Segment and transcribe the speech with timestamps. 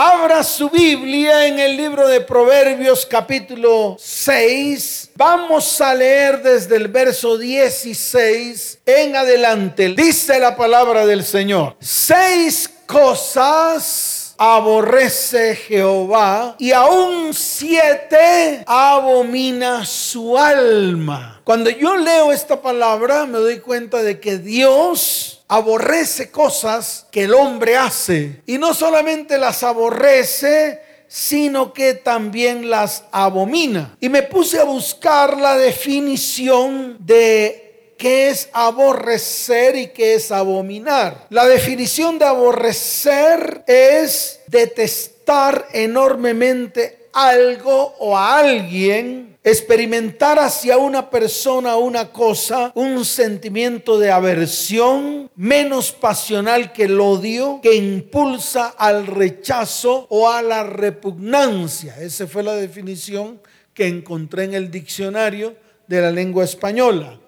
[0.00, 5.10] Abra su Biblia en el libro de Proverbios capítulo 6.
[5.16, 9.92] Vamos a leer desde el verso 16 en adelante.
[9.96, 11.74] Dice la palabra del Señor.
[11.80, 21.40] Seis cosas aborrece Jehová y aún siete abomina su alma.
[21.42, 27.34] Cuando yo leo esta palabra me doy cuenta de que Dios aborrece cosas que el
[27.34, 28.42] hombre hace.
[28.46, 33.96] Y no solamente las aborrece, sino que también las abomina.
[34.00, 41.26] Y me puse a buscar la definición de qué es aborrecer y qué es abominar.
[41.30, 51.76] La definición de aborrecer es detestar enormemente algo o a alguien experimentar hacia una persona
[51.76, 59.06] o una cosa un sentimiento de aversión menos pasional que el odio que impulsa al
[59.06, 61.96] rechazo o a la repugnancia.
[62.00, 63.40] Esa fue la definición
[63.74, 67.18] que encontré en el diccionario de la lengua española.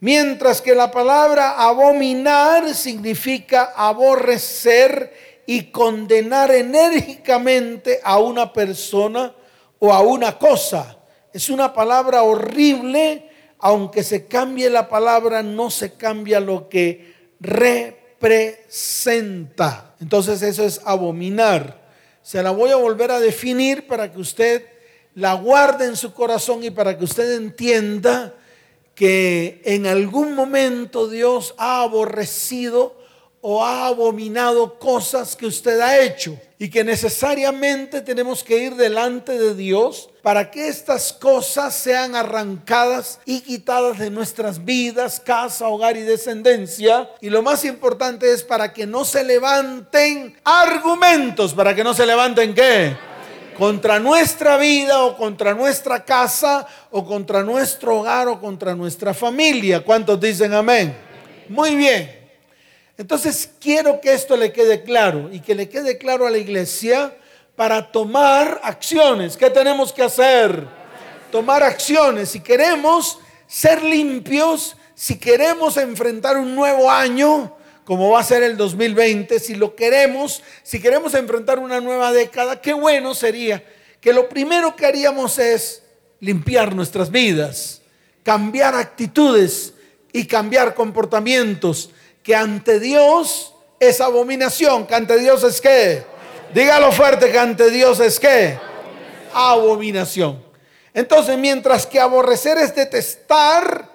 [0.00, 9.34] Mientras que la palabra abominar significa aborrecer y condenar enérgicamente a una persona
[9.80, 10.96] o a una cosa
[11.32, 18.36] es una palabra horrible, aunque se cambie la palabra, no se cambia lo que representa.
[20.00, 21.80] Entonces eso es abominar.
[22.22, 24.64] Se la voy a volver a definir para que usted
[25.16, 28.36] la guarde en su corazón y para que usted entienda
[28.94, 32.99] que en algún momento Dios ha aborrecido
[33.42, 39.38] o ha abominado cosas que usted ha hecho y que necesariamente tenemos que ir delante
[39.38, 45.96] de Dios para que estas cosas sean arrancadas y quitadas de nuestras vidas, casa, hogar
[45.96, 47.08] y descendencia.
[47.22, 52.04] Y lo más importante es para que no se levanten argumentos, para que no se
[52.04, 52.94] levanten qué?
[53.56, 59.82] Contra nuestra vida o contra nuestra casa o contra nuestro hogar o contra nuestra familia.
[59.82, 60.94] ¿Cuántos dicen amén?
[61.48, 62.19] Muy bien.
[63.00, 67.16] Entonces quiero que esto le quede claro y que le quede claro a la iglesia
[67.56, 69.38] para tomar acciones.
[69.38, 70.66] ¿Qué tenemos que hacer?
[71.32, 72.28] Tomar acciones.
[72.28, 78.58] Si queremos ser limpios, si queremos enfrentar un nuevo año, como va a ser el
[78.58, 83.64] 2020, si lo queremos, si queremos enfrentar una nueva década, qué bueno sería
[84.02, 85.82] que lo primero que haríamos es
[86.20, 87.80] limpiar nuestras vidas,
[88.22, 89.72] cambiar actitudes
[90.12, 96.04] y cambiar comportamientos que ante Dios es abominación, que ante Dios es qué.
[96.54, 98.58] Dígalo fuerte, que ante Dios es qué.
[99.32, 100.42] Abominación.
[100.92, 103.88] Entonces, mientras que aborrecer es detestar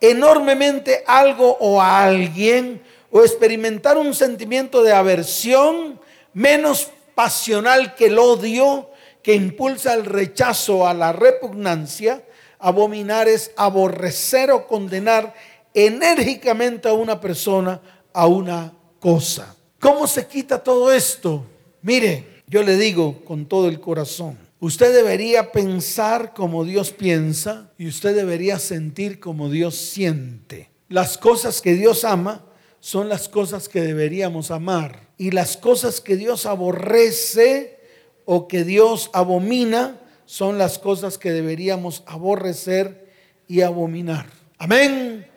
[0.00, 6.00] enormemente algo o a alguien, o experimentar un sentimiento de aversión
[6.32, 8.90] menos pasional que el odio,
[9.22, 12.22] que impulsa el rechazo a la repugnancia,
[12.58, 15.34] abominar es aborrecer o condenar
[15.74, 17.80] enérgicamente a una persona,
[18.12, 19.54] a una cosa.
[19.78, 21.44] ¿Cómo se quita todo esto?
[21.82, 27.88] Mire, yo le digo con todo el corazón, usted debería pensar como Dios piensa y
[27.88, 30.70] usted debería sentir como Dios siente.
[30.88, 32.44] Las cosas que Dios ama
[32.78, 37.78] son las cosas que deberíamos amar y las cosas que Dios aborrece
[38.24, 43.08] o que Dios abomina son las cosas que deberíamos aborrecer
[43.48, 44.26] y abominar.
[44.58, 45.31] Amén.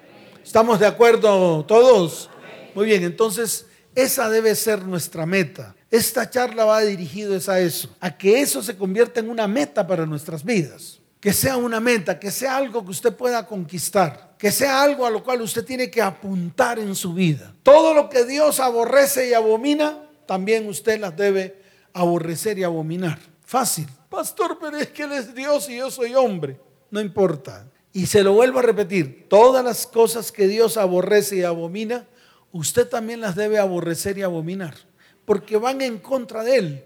[0.46, 2.30] ¿Estamos de acuerdo todos?
[2.76, 5.76] Muy bien, entonces esa debe ser nuestra meta.
[5.90, 10.06] Esta charla va dirigido a eso, a que eso se convierta en una meta para
[10.06, 11.00] nuestras vidas.
[11.20, 15.10] Que sea una meta, que sea algo que usted pueda conquistar, que sea algo a
[15.10, 17.52] lo cual usted tiene que apuntar en su vida.
[17.64, 21.60] Todo lo que Dios aborrece y abomina, también usted las debe
[21.92, 23.18] aborrecer y abominar.
[23.44, 23.88] Fácil.
[24.10, 26.60] Pastor, pero es que Él es Dios y yo soy hombre.
[26.92, 27.66] No importa.
[27.96, 32.06] Y se lo vuelvo a repetir, todas las cosas que Dios aborrece y abomina,
[32.52, 34.76] usted también las debe aborrecer y abominar,
[35.24, 36.84] porque van en contra de Él,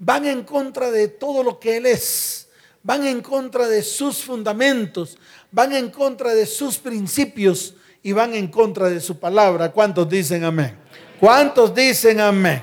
[0.00, 2.48] van en contra de todo lo que Él es,
[2.82, 5.16] van en contra de sus fundamentos,
[5.52, 9.70] van en contra de sus principios y van en contra de su palabra.
[9.70, 10.76] ¿Cuántos dicen amén?
[11.20, 12.60] ¿Cuántos dicen amén?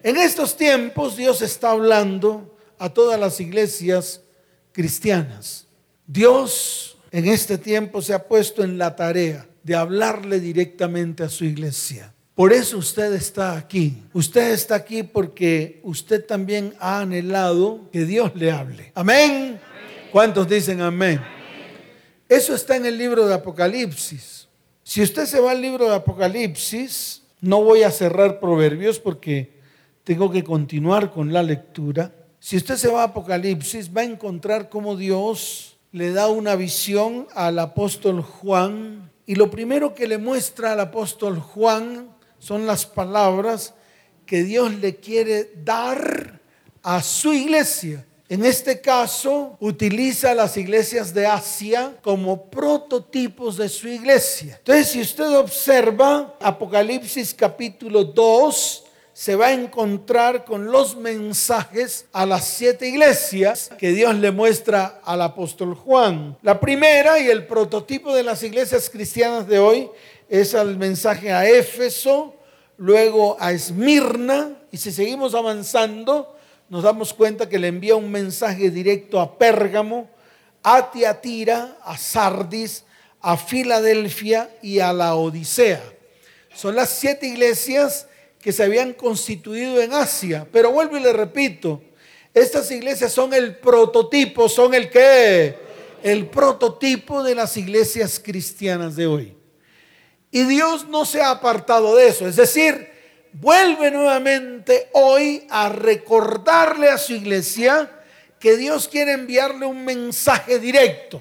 [0.00, 4.20] En estos tiempos Dios está hablando a todas las iglesias
[4.70, 5.66] cristianas.
[6.06, 11.46] Dios en este tiempo se ha puesto en la tarea de hablarle directamente a su
[11.46, 12.12] iglesia.
[12.34, 14.02] Por eso usted está aquí.
[14.12, 18.92] Usted está aquí porque usted también ha anhelado que Dios le hable.
[18.94, 19.58] Amén.
[20.12, 21.18] ¿Cuántos dicen amén?
[22.28, 24.46] Eso está en el libro de Apocalipsis.
[24.82, 29.54] Si usted se va al libro de Apocalipsis, no voy a cerrar proverbios porque
[30.04, 32.12] tengo que continuar con la lectura.
[32.40, 37.26] Si usted se va a Apocalipsis, va a encontrar cómo Dios le da una visión
[37.34, 39.10] al apóstol Juan.
[39.24, 43.72] Y lo primero que le muestra al apóstol Juan son las palabras
[44.26, 46.38] que Dios le quiere dar
[46.82, 48.06] a su iglesia.
[48.28, 54.56] En este caso, utiliza las iglesias de Asia como prototipos de su iglesia.
[54.58, 58.84] Entonces, si usted observa Apocalipsis capítulo 2,
[59.16, 65.00] se va a encontrar con los mensajes a las siete iglesias que Dios le muestra
[65.02, 66.36] al apóstol Juan.
[66.42, 69.88] La primera y el prototipo de las iglesias cristianas de hoy
[70.28, 72.34] es el mensaje a Éfeso,
[72.76, 76.36] luego a Esmirna, y si seguimos avanzando,
[76.68, 80.10] nos damos cuenta que le envía un mensaje directo a Pérgamo,
[80.62, 82.84] a Tiatira, a Sardis,
[83.22, 85.82] a Filadelfia y a la Odisea.
[86.54, 88.08] Son las siete iglesias
[88.46, 90.46] que se habían constituido en Asia.
[90.52, 91.82] Pero vuelvo y le repito,
[92.32, 95.56] estas iglesias son el prototipo, son el qué?
[96.00, 99.36] El prototipo de las iglesias cristianas de hoy.
[100.30, 102.28] Y Dios no se ha apartado de eso.
[102.28, 102.88] Es decir,
[103.32, 107.90] vuelve nuevamente hoy a recordarle a su iglesia
[108.38, 111.20] que Dios quiere enviarle un mensaje directo.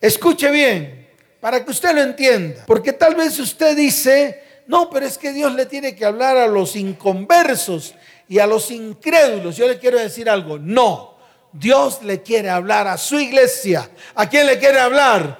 [0.00, 1.08] Escuche bien,
[1.40, 5.52] para que usted lo entienda, porque tal vez usted dice, no, pero es que Dios
[5.54, 7.92] le tiene que hablar a los inconversos
[8.28, 9.56] y a los incrédulos.
[9.56, 11.16] Yo le quiero decir algo, no,
[11.50, 13.90] Dios le quiere hablar a su iglesia.
[14.14, 15.36] ¿A quién le quiere hablar?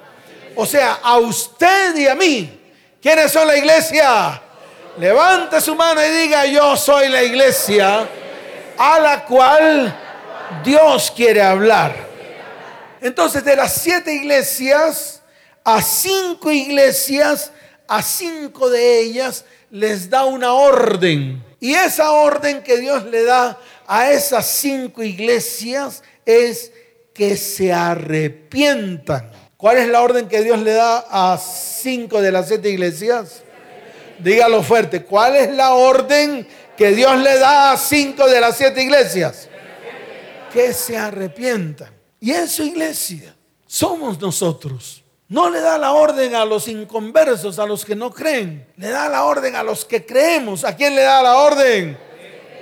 [0.57, 2.59] O sea, a usted y a mí.
[3.01, 4.41] ¿Quiénes son la iglesia?
[4.97, 8.05] Levante su mano y diga, yo soy la iglesia
[8.77, 9.97] a la cual
[10.61, 11.95] Dios quiere hablar.
[12.99, 15.21] Entonces, de las siete iglesias,
[15.63, 17.53] a cinco iglesias,
[17.91, 21.43] a cinco de ellas les da una orden.
[21.59, 26.71] Y esa orden que Dios le da a esas cinco iglesias es
[27.13, 29.29] que se arrepientan.
[29.57, 33.43] ¿Cuál es la orden que Dios le da a cinco de las siete iglesias?
[34.19, 35.03] Dígalo fuerte.
[35.03, 36.47] ¿Cuál es la orden
[36.77, 39.49] que Dios le da a cinco de las siete iglesias?
[40.53, 41.93] Que se arrepientan.
[42.21, 43.35] Y en su iglesia
[43.67, 45.00] somos nosotros.
[45.31, 48.67] No le da la orden a los inconversos, a los que no creen.
[48.75, 50.65] Le da la orden a los que creemos.
[50.65, 51.97] ¿A quién le da la orden?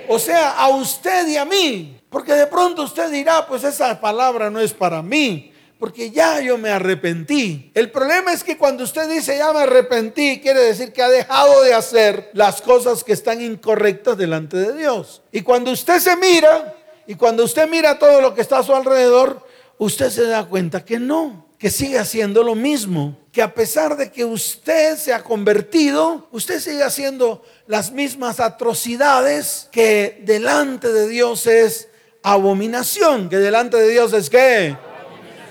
[0.06, 2.00] O sea, a usted y a mí.
[2.08, 6.58] Porque de pronto usted dirá, pues esa palabra no es para mí porque ya yo
[6.58, 7.72] me arrepentí.
[7.74, 11.62] El problema es que cuando usted dice ya me arrepentí, quiere decir que ha dejado
[11.62, 15.22] de hacer las cosas que están incorrectas delante de Dios.
[15.32, 16.76] Y cuando usted se mira,
[17.08, 19.44] y cuando usted mira todo lo que está a su alrededor,
[19.78, 24.10] usted se da cuenta que no, que sigue haciendo lo mismo, que a pesar de
[24.10, 31.46] que usted se ha convertido, usted sigue haciendo las mismas atrocidades que delante de Dios
[31.46, 31.88] es
[32.22, 34.74] abominación, que delante de Dios es que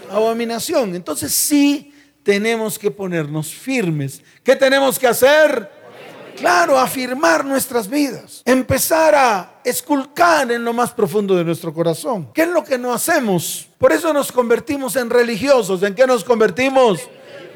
[0.10, 0.96] abominación.
[0.96, 4.24] Entonces sí tenemos que ponernos firmes.
[4.44, 5.70] ¿Qué tenemos que hacer?
[6.38, 8.42] Claro, afirmar nuestras vidas.
[8.46, 12.30] Empezar a esculcar en lo más profundo de nuestro corazón.
[12.34, 13.68] ¿Qué es lo que no hacemos?
[13.78, 15.84] Por eso nos convertimos en religiosos.
[15.84, 17.00] ¿En qué nos convertimos?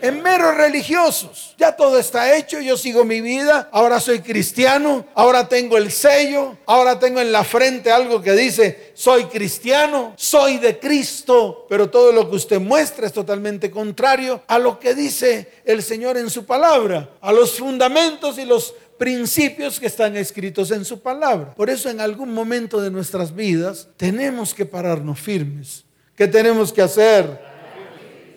[0.03, 1.55] en meros religiosos.
[1.57, 6.57] Ya todo está hecho, yo sigo mi vida, ahora soy cristiano, ahora tengo el sello,
[6.65, 12.11] ahora tengo en la frente algo que dice, soy cristiano, soy de Cristo, pero todo
[12.11, 16.45] lo que usted muestra es totalmente contrario a lo que dice el Señor en su
[16.45, 21.53] palabra, a los fundamentos y los principios que están escritos en su palabra.
[21.55, 25.85] Por eso en algún momento de nuestras vidas tenemos que pararnos firmes.
[26.15, 27.39] ¿Qué tenemos que hacer?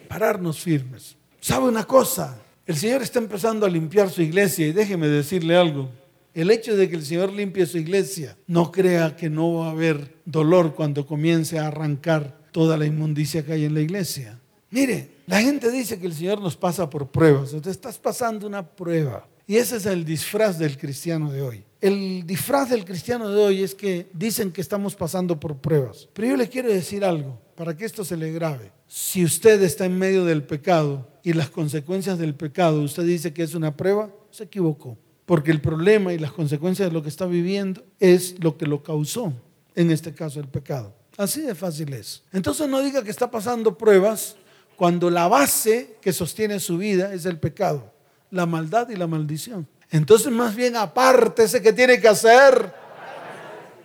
[0.08, 1.16] Pararnos firmes.
[1.40, 2.38] ¿Sabe una cosa?
[2.66, 5.88] El Señor está empezando a limpiar su iglesia y déjeme decirle algo.
[6.34, 9.70] El hecho de que el Señor limpie su iglesia, no crea que no va a
[9.70, 14.38] haber dolor cuando comience a arrancar toda la inmundicia que hay en la iglesia.
[14.70, 17.52] Mire, la gente dice que el Señor nos pasa por pruebas.
[17.52, 19.26] Usted estás pasando una prueba.
[19.46, 21.64] Y ese es el disfraz del cristiano de hoy.
[21.80, 26.08] El disfraz del cristiano de hoy es que dicen que estamos pasando por pruebas.
[26.12, 28.72] Pero yo le quiero decir algo para que esto se le grabe.
[28.88, 33.44] Si usted está en medio del pecado y las consecuencias del pecado, usted dice que
[33.44, 34.98] es una prueba, se equivocó.
[35.26, 38.82] Porque el problema y las consecuencias de lo que está viviendo es lo que lo
[38.82, 39.32] causó,
[39.74, 40.94] en este caso el pecado.
[41.16, 42.22] Así de fácil es.
[42.32, 44.36] Entonces no diga que está pasando pruebas
[44.76, 47.92] cuando la base que sostiene su vida es el pecado,
[48.30, 49.66] la maldad y la maldición.
[49.90, 52.74] Entonces más bien apártese que tiene que hacer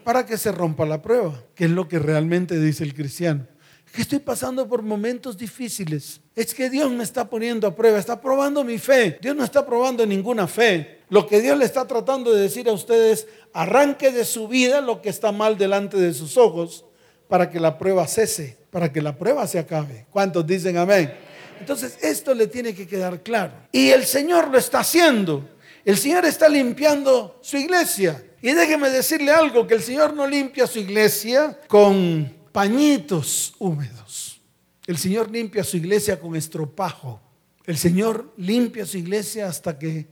[0.04, 3.48] para que se rompa la prueba, que es lo que realmente dice el cristiano
[3.92, 6.22] que estoy pasando por momentos difíciles.
[6.36, 9.20] Es que Dios me está poniendo a prueba, está probando mi fe.
[9.22, 11.02] Dios no está probando ninguna fe.
[11.10, 15.02] Lo que Dios le está tratando de decir a ustedes, arranque de su vida lo
[15.02, 16.86] que está mal delante de sus ojos
[17.28, 20.06] para que la prueba cese, para que la prueba se acabe.
[20.10, 21.14] ¿Cuántos dicen amén?
[21.62, 23.54] Entonces esto le tiene que quedar claro.
[23.72, 25.48] Y el Señor lo está haciendo.
[25.86, 28.24] El Señor está limpiando su iglesia.
[28.42, 34.42] Y déjeme decirle algo, que el Señor no limpia su iglesia con pañitos húmedos.
[34.88, 37.22] El Señor limpia su iglesia con estropajo.
[37.66, 40.08] El Señor limpia su iglesia hasta que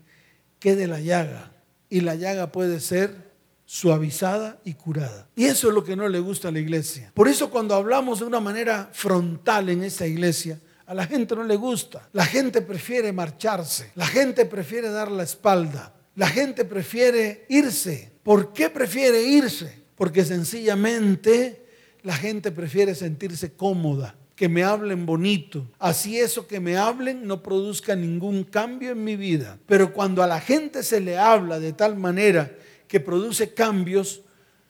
[0.59, 1.51] quede la llaga.
[1.89, 3.33] Y la llaga puede ser
[3.65, 5.27] suavizada y curada.
[5.35, 7.11] Y eso es lo que no le gusta a la iglesia.
[7.15, 11.43] Por eso cuando hablamos de una manera frontal en esta iglesia, a la gente no
[11.43, 12.09] le gusta.
[12.13, 13.91] La gente prefiere marcharse.
[13.93, 15.93] La gente prefiere dar la espalda.
[16.15, 18.11] La gente prefiere irse.
[18.23, 19.83] ¿Por qué prefiere irse?
[19.93, 21.63] Porque sencillamente
[22.01, 25.69] la gente prefiere sentirse cómoda, que me hablen bonito.
[25.77, 29.59] Así eso que me hablen no produzca ningún cambio en mi vida.
[29.67, 32.51] Pero cuando a la gente se le habla de tal manera
[32.87, 34.23] que produce cambios,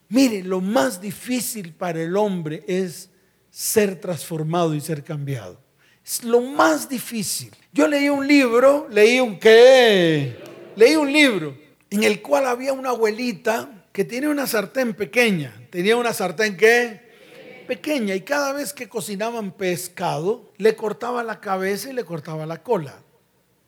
[0.09, 3.09] mire, lo más difícil para el hombre es
[3.49, 5.68] ser transformado y ser cambiado.
[6.09, 7.55] Es lo más difícil.
[7.71, 10.39] Yo leí un libro, leí un qué,
[10.75, 11.55] leí un libro
[11.91, 15.53] en el cual había una abuelita que tiene una sartén pequeña.
[15.69, 17.63] Tenía una sartén qué?
[17.67, 18.15] Pequeña.
[18.15, 22.95] Y cada vez que cocinaban pescado, le cortaba la cabeza y le cortaba la cola.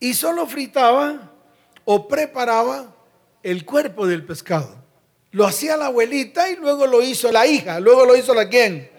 [0.00, 1.30] Y solo fritaba
[1.84, 2.96] o preparaba
[3.44, 4.74] el cuerpo del pescado.
[5.30, 7.78] Lo hacía la abuelita y luego lo hizo la hija.
[7.78, 8.90] Luego lo hizo la quién.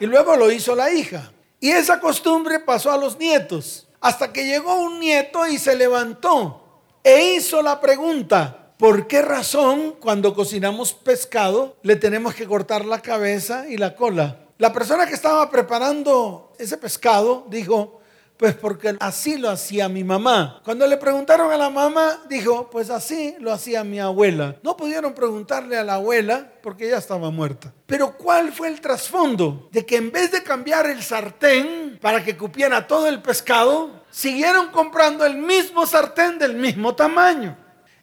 [0.00, 1.30] Y luego lo hizo la hija.
[1.60, 6.62] Y esa costumbre pasó a los nietos, hasta que llegó un nieto y se levantó
[7.02, 13.00] e hizo la pregunta, ¿por qué razón cuando cocinamos pescado le tenemos que cortar la
[13.00, 14.40] cabeza y la cola?
[14.58, 18.00] La persona que estaba preparando ese pescado dijo,
[18.36, 20.60] pues porque así lo hacía mi mamá.
[20.64, 24.56] Cuando le preguntaron a la mamá, dijo, pues así lo hacía mi abuela.
[24.62, 27.72] No pudieron preguntarle a la abuela porque ella estaba muerta.
[27.86, 29.68] Pero ¿cuál fue el trasfondo?
[29.72, 34.68] De que en vez de cambiar el sartén para que cupiera todo el pescado, siguieron
[34.70, 37.56] comprando el mismo sartén del mismo tamaño.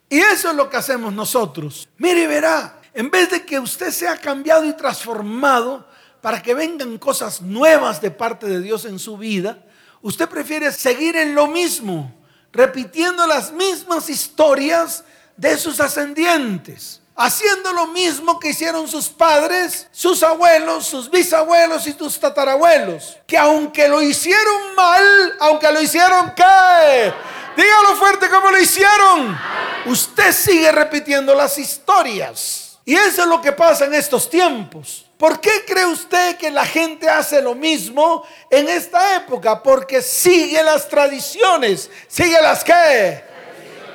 [0.09, 1.89] Y eso es lo que hacemos nosotros.
[1.97, 5.87] Mire, verá, en vez de que usted sea cambiado y transformado
[6.21, 9.65] para que vengan cosas nuevas de parte de Dios en su vida,
[10.03, 12.13] Usted prefiere seguir en lo mismo,
[12.51, 15.05] repitiendo las mismas historias
[15.37, 21.93] de sus ascendientes, haciendo lo mismo que hicieron sus padres, sus abuelos, sus bisabuelos y
[21.93, 27.13] sus tatarabuelos, que aunque lo hicieron mal, aunque lo hicieron qué,
[27.55, 29.39] dígalo fuerte como lo hicieron,
[29.85, 32.77] usted sigue repitiendo las historias.
[32.83, 35.05] Y eso es lo que pasa en estos tiempos.
[35.23, 39.63] ¿Por qué cree usted que la gente hace lo mismo en esta época?
[39.63, 43.23] Porque sigue las tradiciones, sigue las que.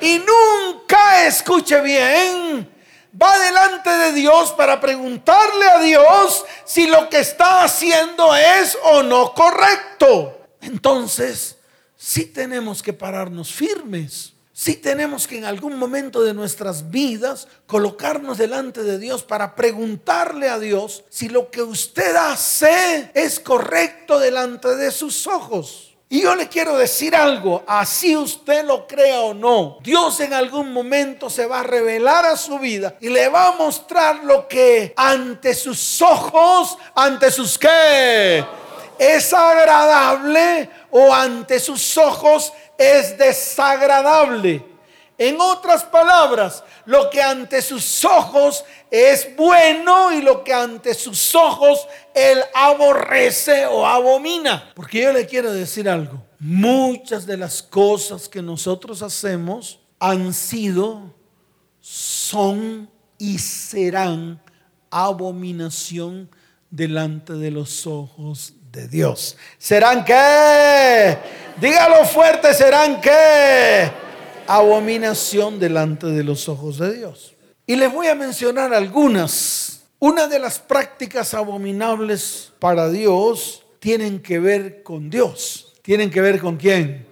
[0.01, 2.67] Y nunca, escuche bien,
[3.13, 9.03] va delante de Dios para preguntarle a Dios si lo que está haciendo es o
[9.03, 10.35] no correcto.
[10.61, 11.57] Entonces,
[11.95, 18.37] sí tenemos que pararnos firmes si tenemos que en algún momento de nuestras vidas colocarnos
[18.37, 24.75] delante de Dios para preguntarle a Dios si lo que usted hace es correcto delante
[24.75, 25.95] de sus ojos.
[26.09, 30.73] Y yo le quiero decir algo, así usted lo crea o no, Dios en algún
[30.73, 34.91] momento se va a revelar a su vida y le va a mostrar lo que
[34.97, 38.43] ante sus ojos, ante sus qué,
[38.99, 44.65] es agradable o ante sus ojos es desagradable.
[45.17, 51.35] En otras palabras, lo que ante sus ojos es bueno y lo que ante sus
[51.35, 54.71] ojos él aborrece o abomina.
[54.75, 56.23] Porque yo le quiero decir algo.
[56.39, 61.13] Muchas de las cosas que nosotros hacemos han sido,
[61.81, 64.41] son y serán
[64.89, 66.29] abominación
[66.69, 69.37] delante de los ojos de Dios.
[69.57, 71.17] ¿Serán qué?
[71.59, 73.91] Dígalo fuerte, ¿serán qué?
[74.47, 77.33] Abominación delante de los ojos de Dios.
[77.65, 79.81] Y les voy a mencionar algunas.
[79.99, 85.73] Una de las prácticas abominables para Dios tienen que ver con Dios.
[85.81, 87.05] ¿Tienen que ver con quién?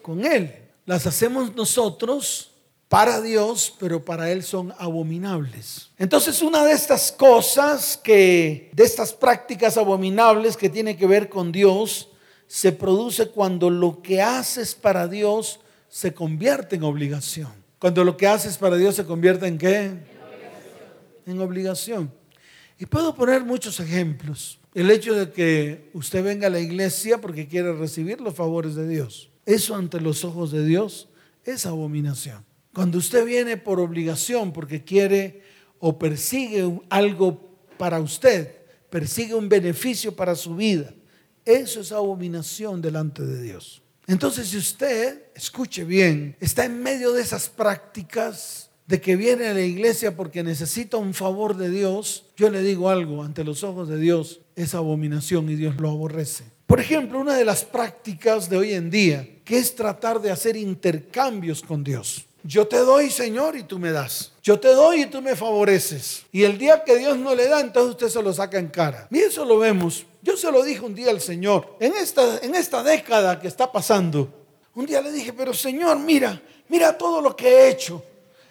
[0.00, 0.54] Con Él.
[0.86, 2.53] Las hacemos nosotros
[2.88, 5.90] para Dios, pero para Él son abominables.
[5.98, 11.50] Entonces una de estas cosas que, de estas prácticas abominables que tiene que ver con
[11.50, 12.10] Dios,
[12.46, 17.52] se produce cuando lo que haces para Dios se convierte en obligación.
[17.78, 19.84] Cuando lo que haces para Dios se convierte en qué?
[19.84, 21.26] En obligación.
[21.26, 22.12] En obligación.
[22.78, 24.58] Y puedo poner muchos ejemplos.
[24.74, 28.88] El hecho de que usted venga a la iglesia porque quiere recibir los favores de
[28.88, 29.30] Dios.
[29.46, 31.08] Eso ante los ojos de Dios
[31.44, 32.44] es abominación.
[32.74, 35.42] Cuando usted viene por obligación porque quiere
[35.78, 38.56] o persigue algo para usted,
[38.90, 40.92] persigue un beneficio para su vida,
[41.44, 43.82] eso es abominación delante de Dios.
[44.06, 49.54] Entonces, si usted, escuche bien, está en medio de esas prácticas de que viene a
[49.54, 53.88] la iglesia porque necesita un favor de Dios, yo le digo algo, ante los ojos
[53.88, 56.44] de Dios es abominación y Dios lo aborrece.
[56.66, 60.56] Por ejemplo, una de las prácticas de hoy en día, que es tratar de hacer
[60.56, 62.26] intercambios con Dios.
[62.46, 64.32] Yo te doy, Señor, y tú me das.
[64.42, 66.26] Yo te doy y tú me favoreces.
[66.30, 69.08] Y el día que Dios no le da, entonces usted se lo saca en cara.
[69.10, 70.04] Y eso lo vemos.
[70.20, 71.74] Yo se lo dije un día al Señor.
[71.80, 74.28] En esta, en esta década que está pasando,
[74.74, 78.02] un día le dije, pero Señor, mira, mira todo lo que he hecho.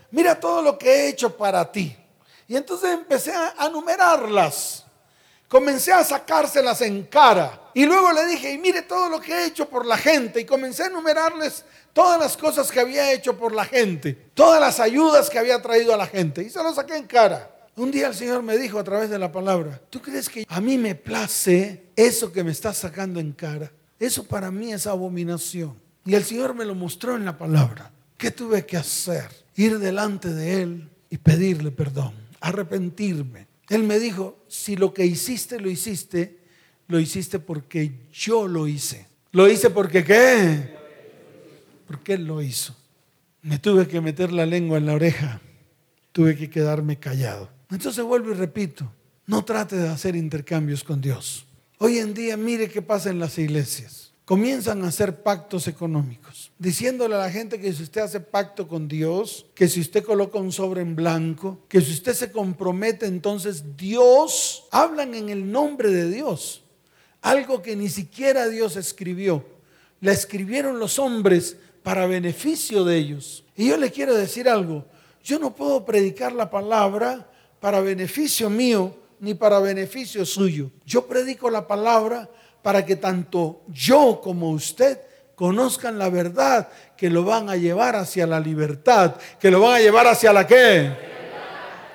[0.10, 1.96] Mira todo lo que he hecho para ti.
[2.48, 4.83] Y entonces empecé a, a numerarlas.
[5.54, 7.70] Comencé a sacárselas en cara.
[7.76, 10.42] Y luego le dije, y mire todo lo que he hecho por la gente.
[10.42, 14.80] Y comencé a enumerarles todas las cosas que había hecho por la gente, todas las
[14.80, 16.42] ayudas que había traído a la gente.
[16.42, 17.56] Y se lo saqué en cara.
[17.76, 20.60] Un día el Señor me dijo a través de la palabra, ¿tú crees que a
[20.60, 23.72] mí me place eso que me estás sacando en cara?
[24.00, 25.80] Eso para mí es abominación.
[26.04, 27.92] Y el Señor me lo mostró en la palabra.
[28.18, 29.30] ¿Qué tuve que hacer?
[29.56, 33.53] Ir delante de Él y pedirle perdón, arrepentirme.
[33.74, 36.38] Él me dijo, si lo que hiciste lo hiciste,
[36.88, 39.08] lo hiciste porque yo lo hice.
[39.32, 40.76] Lo hice porque qué?
[41.88, 42.76] Porque Él lo hizo.
[43.42, 45.42] Me tuve que meter la lengua en la oreja.
[46.12, 47.50] Tuve que quedarme callado.
[47.72, 48.92] Entonces vuelvo y repito,
[49.26, 51.48] no trate de hacer intercambios con Dios.
[51.80, 54.13] Hoy en día mire qué pasa en las iglesias.
[54.26, 58.88] Comienzan a hacer pactos económicos, diciéndole a la gente que si usted hace pacto con
[58.88, 63.76] Dios, que si usted coloca un sobre en blanco, que si usted se compromete, entonces
[63.76, 66.64] Dios, hablan en el nombre de Dios,
[67.22, 69.46] algo que ni siquiera Dios escribió.
[70.00, 73.44] La escribieron los hombres para beneficio de ellos.
[73.58, 74.86] Y yo le quiero decir algo,
[75.22, 80.72] yo no puedo predicar la palabra para beneficio mío ni para beneficio suyo.
[80.86, 82.30] Yo predico la palabra
[82.64, 85.00] para que tanto yo como usted
[85.36, 89.80] conozcan la verdad, que lo van a llevar hacia la libertad, que lo van a
[89.80, 90.92] llevar hacia la qué.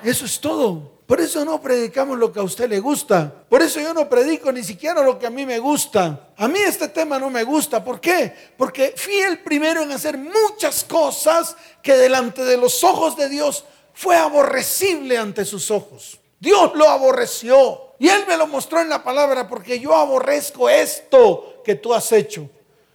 [0.03, 0.99] Eso es todo.
[1.09, 3.33] Por eso no predicamos lo que a usted le gusta.
[3.49, 6.27] Por eso yo no predico ni siquiera lo que a mí me gusta.
[6.37, 7.83] A mí este tema no me gusta.
[7.83, 8.31] ¿Por qué?
[8.55, 13.65] Porque fui el primero en hacer muchas cosas que delante de los ojos de Dios
[13.91, 16.18] fue aborrecible ante sus ojos.
[16.39, 17.89] Dios lo aborreció.
[17.99, 22.11] Y Él me lo mostró en la palabra porque yo aborrezco esto que tú has
[22.11, 22.49] hecho.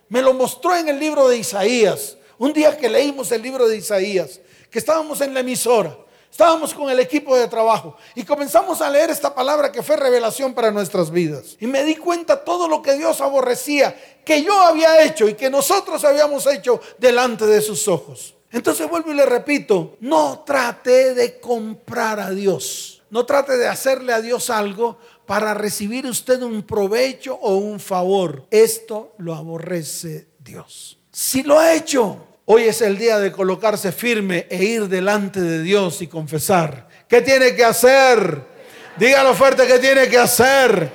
[0.08, 2.16] Me lo mostró en el libro de Isaías.
[2.38, 5.96] Un día que leímos el libro de Isaías, que estábamos en la emisora,
[6.30, 10.52] estábamos con el equipo de trabajo y comenzamos a leer esta palabra que fue revelación
[10.52, 11.56] para nuestras vidas.
[11.60, 15.48] Y me di cuenta todo lo que Dios aborrecía, que yo había hecho y que
[15.48, 18.34] nosotros habíamos hecho delante de sus ojos.
[18.50, 22.93] Entonces vuelvo y le repito, no trate de comprar a Dios.
[23.14, 28.44] No trate de hacerle a Dios algo para recibir usted un provecho o un favor.
[28.50, 30.98] Esto lo aborrece Dios.
[31.12, 35.62] Si lo ha hecho, hoy es el día de colocarse firme e ir delante de
[35.62, 36.88] Dios y confesar.
[37.06, 38.42] ¿Qué tiene que hacer?
[38.96, 40.90] Dígalo fuerte, ¿qué tiene que hacer?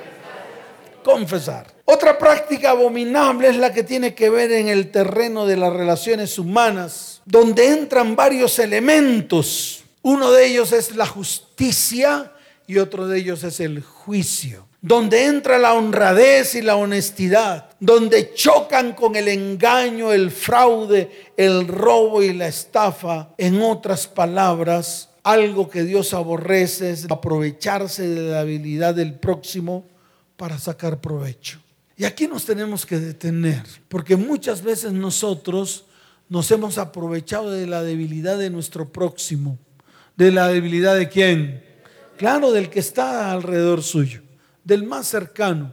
[1.02, 1.68] Confesar.
[1.86, 6.38] Otra práctica abominable es la que tiene que ver en el terreno de las relaciones
[6.38, 9.84] humanas, donde entran varios elementos.
[10.02, 12.32] Uno de ellos es la justicia
[12.66, 18.32] y otro de ellos es el juicio, donde entra la honradez y la honestidad, donde
[18.32, 23.30] chocan con el engaño, el fraude, el robo y la estafa.
[23.36, 29.84] En otras palabras, algo que Dios aborrece es aprovecharse de la habilidad del próximo
[30.36, 31.60] para sacar provecho.
[31.96, 35.84] Y aquí nos tenemos que detener, porque muchas veces nosotros
[36.30, 39.58] nos hemos aprovechado de la debilidad de nuestro próximo.
[40.20, 41.64] ¿De la debilidad de quién?
[42.18, 44.20] Claro, del que está alrededor suyo,
[44.62, 45.72] del más cercano,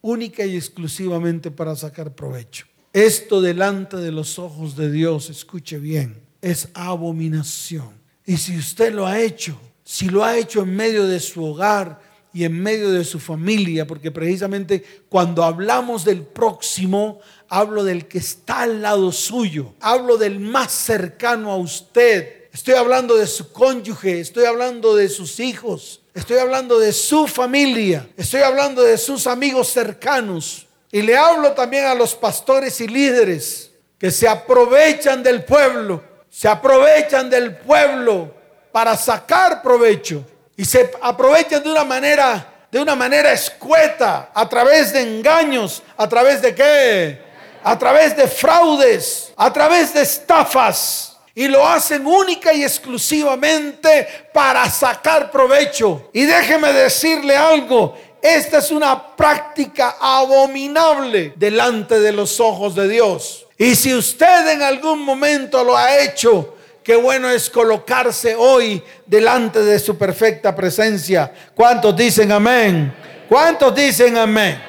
[0.00, 2.66] única y exclusivamente para sacar provecho.
[2.92, 7.94] Esto delante de los ojos de Dios, escuche bien, es abominación.
[8.24, 12.00] Y si usted lo ha hecho, si lo ha hecho en medio de su hogar,
[12.32, 18.18] y en medio de su familia, porque precisamente cuando hablamos del próximo, hablo del que
[18.18, 22.43] está al lado suyo, hablo del más cercano a usted.
[22.54, 28.08] Estoy hablando de su cónyuge, estoy hablando de sus hijos, estoy hablando de su familia,
[28.16, 30.68] estoy hablando de sus amigos cercanos.
[30.92, 36.46] Y le hablo también a los pastores y líderes que se aprovechan del pueblo, se
[36.46, 38.32] aprovechan del pueblo
[38.70, 40.24] para sacar provecho
[40.56, 46.08] y se aprovechan de una manera de una manera escueta, a través de engaños, a
[46.08, 47.20] través de qué?
[47.64, 51.13] A través de fraudes, a través de estafas.
[51.34, 56.10] Y lo hacen única y exclusivamente para sacar provecho.
[56.12, 63.46] Y déjeme decirle algo, esta es una práctica abominable delante de los ojos de Dios.
[63.58, 69.60] Y si usted en algún momento lo ha hecho, qué bueno es colocarse hoy delante
[69.60, 71.32] de su perfecta presencia.
[71.54, 72.94] ¿Cuántos dicen amén?
[73.28, 74.62] ¿Cuántos dicen amén?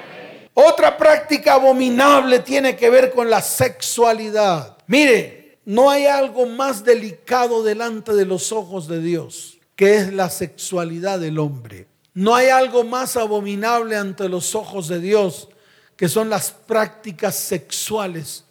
[0.53, 4.77] Otra práctica abominable tiene que ver con la sexualidad.
[4.87, 10.29] Mire, no hay algo más delicado delante de los ojos de Dios que es la
[10.29, 11.87] sexualidad del hombre.
[12.13, 15.49] No hay algo más abominable ante los ojos de Dios
[15.97, 18.45] que son las prácticas sexuales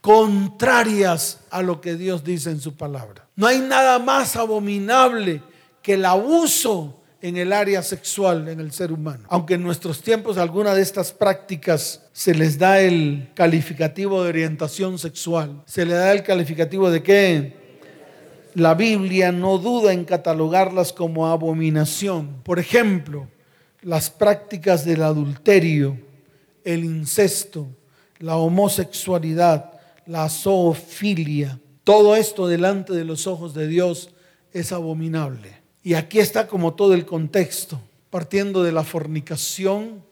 [0.00, 3.26] contrarias a lo que Dios dice en su palabra.
[3.36, 5.42] No hay nada más abominable
[5.82, 9.24] que el abuso en el área sexual en el ser humano.
[9.28, 14.96] Aunque en nuestros tiempos alguna de estas prácticas se les da el calificativo de orientación
[14.96, 17.56] sexual, se le da el calificativo de qué?
[18.54, 22.42] La Biblia no duda en catalogarlas como abominación.
[22.44, 23.28] Por ejemplo,
[23.82, 25.98] las prácticas del adulterio,
[26.62, 27.66] el incesto,
[28.20, 29.72] la homosexualidad,
[30.06, 34.10] la zoofilia, todo esto delante de los ojos de Dios
[34.52, 35.55] es abominable.
[35.86, 40.02] Y aquí está como todo el contexto, partiendo de la fornicación,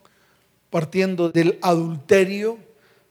[0.71, 2.59] partiendo del adulterio,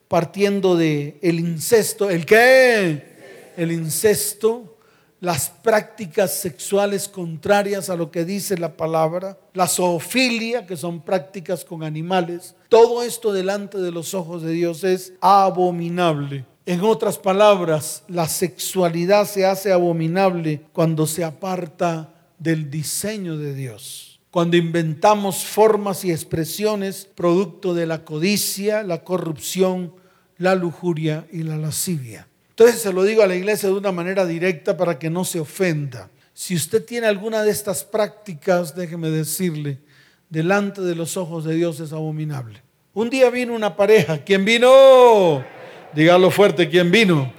[0.07, 2.09] partiendo del el incesto.
[2.09, 3.51] ¿El qué?
[3.57, 4.77] El incesto,
[5.19, 11.65] las prácticas sexuales contrarias a lo que dice la palabra, la zoofilia, que son prácticas
[11.65, 12.55] con animales.
[12.69, 16.45] Todo esto delante de los ojos de Dios es abominable.
[16.65, 22.12] En otras palabras, la sexualidad se hace abominable cuando se aparta
[22.43, 24.19] del diseño de Dios.
[24.29, 29.93] Cuando inventamos formas y expresiones producto de la codicia, la corrupción,
[30.37, 32.27] la lujuria y la lascivia.
[32.49, 35.39] Entonces se lo digo a la iglesia de una manera directa para que no se
[35.39, 36.09] ofenda.
[36.33, 39.79] Si usted tiene alguna de estas prácticas, déjeme decirle,
[40.29, 42.61] delante de los ojos de Dios es abominable.
[42.93, 44.17] Un día vino una pareja.
[44.17, 45.45] ¿Quién vino?
[45.93, 47.31] Dígalo fuerte, ¿quién vino?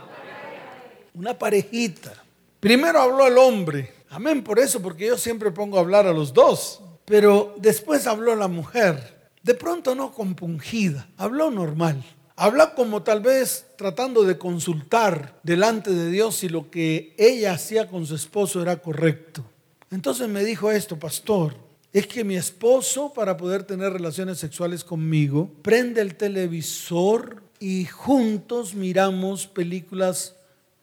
[1.13, 2.13] Una parejita.
[2.61, 6.33] Primero habló el hombre Amén por eso, porque yo siempre pongo a hablar a los
[6.33, 6.81] dos.
[7.05, 12.05] Pero después habló la mujer, de pronto no compungida, habló normal.
[12.37, 17.89] Habló como tal vez tratando de consultar delante de Dios si lo que ella hacía
[17.89, 19.45] con su esposo era correcto.
[19.91, 21.57] Entonces me dijo esto, pastor,
[21.93, 28.75] es que mi esposo para poder tener relaciones sexuales conmigo prende el televisor y juntos
[28.75, 30.37] miramos películas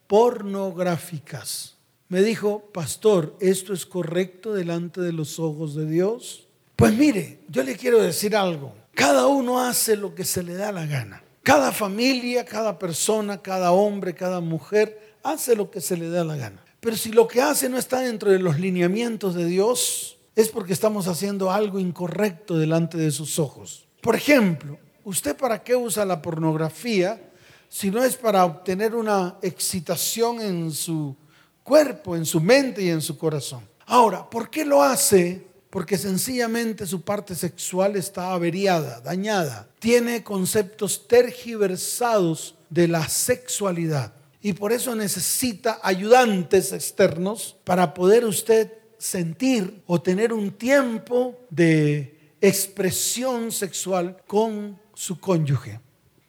[0.07, 1.70] pornográficas
[2.11, 6.45] me dijo, pastor, ¿esto es correcto delante de los ojos de Dios?
[6.75, 8.75] Pues mire, yo le quiero decir algo.
[8.93, 11.23] Cada uno hace lo que se le da la gana.
[11.41, 16.35] Cada familia, cada persona, cada hombre, cada mujer hace lo que se le da la
[16.35, 16.61] gana.
[16.81, 20.73] Pero si lo que hace no está dentro de los lineamientos de Dios, es porque
[20.73, 23.87] estamos haciendo algo incorrecto delante de sus ojos.
[24.01, 27.31] Por ejemplo, ¿usted para qué usa la pornografía
[27.69, 31.15] si no es para obtener una excitación en su
[31.63, 33.67] cuerpo, en su mente y en su corazón.
[33.85, 35.45] Ahora, ¿por qué lo hace?
[35.69, 39.67] Porque sencillamente su parte sexual está averiada, dañada.
[39.79, 44.13] Tiene conceptos tergiversados de la sexualidad.
[44.41, 52.35] Y por eso necesita ayudantes externos para poder usted sentir o tener un tiempo de
[52.41, 55.79] expresión sexual con su cónyuge.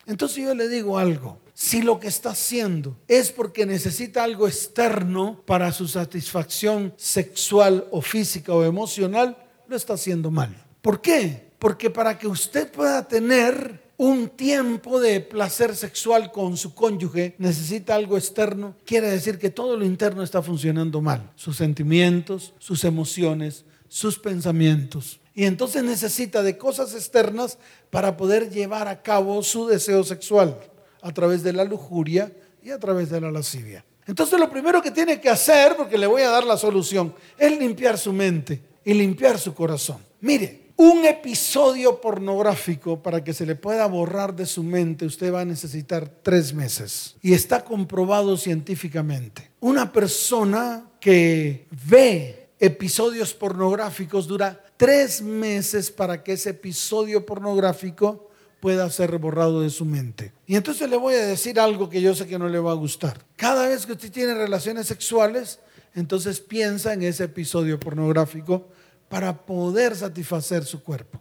[0.07, 5.41] Entonces yo le digo algo, si lo que está haciendo es porque necesita algo externo
[5.47, 9.37] para su satisfacción sexual o física o emocional,
[9.69, 10.53] lo está haciendo mal.
[10.83, 11.53] ¿Por qué?
[11.61, 17.95] Porque para que usted pueda tener un tiempo de placer sexual con su cónyuge necesita
[17.95, 21.31] algo externo, quiere decir que todo lo interno está funcionando mal.
[21.37, 25.21] Sus sentimientos, sus emociones, sus pensamientos.
[25.33, 27.57] Y entonces necesita de cosas externas
[27.89, 30.59] para poder llevar a cabo su deseo sexual
[31.03, 33.85] a través de la lujuria y a través de la lascivia.
[34.07, 37.59] Entonces lo primero que tiene que hacer, porque le voy a dar la solución, es
[37.59, 39.99] limpiar su mente y limpiar su corazón.
[40.21, 45.43] Mire, un episodio pornográfico para que se le pueda borrar de su mente, usted va
[45.43, 47.15] a necesitar tres meses.
[47.23, 49.51] Y está comprobado científicamente.
[49.61, 58.31] Una persona que ve episodios pornográficos dura tres meses para que ese episodio pornográfico
[58.63, 60.33] pueda ser borrado de su mente.
[60.47, 62.77] Y entonces le voy a decir algo que yo sé que no le va a
[62.77, 63.21] gustar.
[63.35, 65.59] Cada vez que usted tiene relaciones sexuales,
[65.97, 68.69] entonces piensa en ese episodio pornográfico
[69.09, 71.21] para poder satisfacer su cuerpo.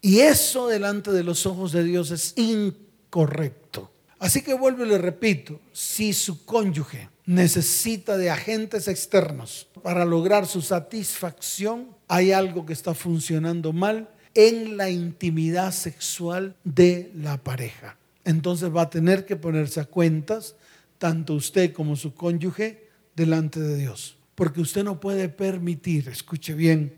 [0.00, 3.92] Y eso delante de los ojos de Dios es incorrecto.
[4.18, 10.44] Así que vuelvo y le repito, si su cónyuge necesita de agentes externos para lograr
[10.44, 17.96] su satisfacción, hay algo que está funcionando mal en la intimidad sexual de la pareja.
[18.24, 20.54] Entonces va a tener que ponerse a cuentas,
[20.98, 24.16] tanto usted como su cónyuge, delante de Dios.
[24.34, 26.94] Porque usted no puede permitir, escuche bien,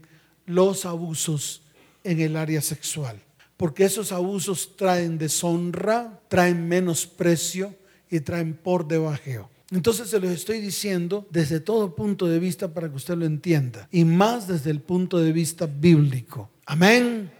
[0.46, 1.62] los abusos
[2.04, 3.20] en el área sexual.
[3.56, 7.74] Porque esos abusos traen deshonra, traen menosprecio
[8.10, 9.48] y traen por debajeo.
[9.70, 13.88] Entonces se los estoy diciendo desde todo punto de vista para que usted lo entienda.
[13.90, 16.50] Y más desde el punto de vista bíblico.
[16.66, 17.30] Amén.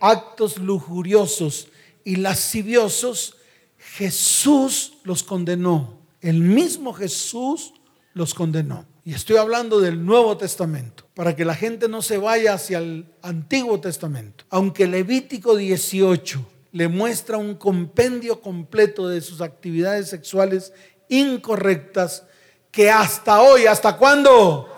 [0.00, 1.68] Actos lujuriosos
[2.04, 3.36] y lasciviosos,
[3.78, 5.98] Jesús los condenó.
[6.20, 7.74] El mismo Jesús
[8.14, 8.86] los condenó.
[9.04, 13.06] Y estoy hablando del Nuevo Testamento, para que la gente no se vaya hacia el
[13.22, 14.44] Antiguo Testamento.
[14.50, 20.72] Aunque Levítico 18 le muestra un compendio completo de sus actividades sexuales
[21.08, 22.24] incorrectas,
[22.70, 24.68] que hasta hoy, ¿hasta cuándo?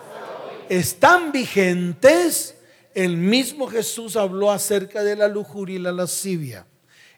[0.69, 2.52] Están vigentes.
[2.93, 6.65] El mismo Jesús habló acerca de la lujuria y la lascivia.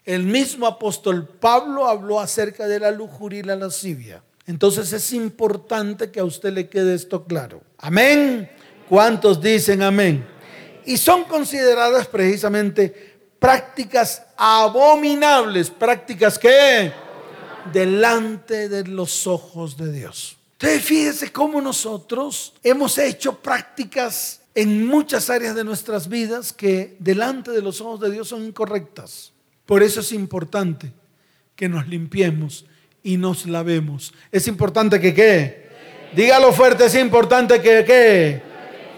[0.04, 4.22] El mismo apóstol Pablo habló acerca de la lujuria y la lascivia.
[4.46, 7.60] Entonces es importante que a usted le quede esto claro.
[7.78, 8.48] Amén.
[8.88, 10.24] ¿Cuántos dicen amén?
[10.84, 16.92] Y son consideradas precisamente prácticas abominables, prácticas que
[17.72, 20.36] delante de los ojos de Dios.
[20.52, 27.50] Entonces fíjese cómo nosotros hemos hecho prácticas en muchas áreas de nuestras vidas que delante
[27.50, 29.34] de los ojos de Dios son incorrectas.
[29.66, 30.94] Por eso es importante
[31.54, 32.64] que nos limpiemos
[33.02, 34.14] y nos lavemos.
[34.32, 35.66] Es importante que qué.
[36.16, 38.42] Dígalo fuerte, es importante que qué.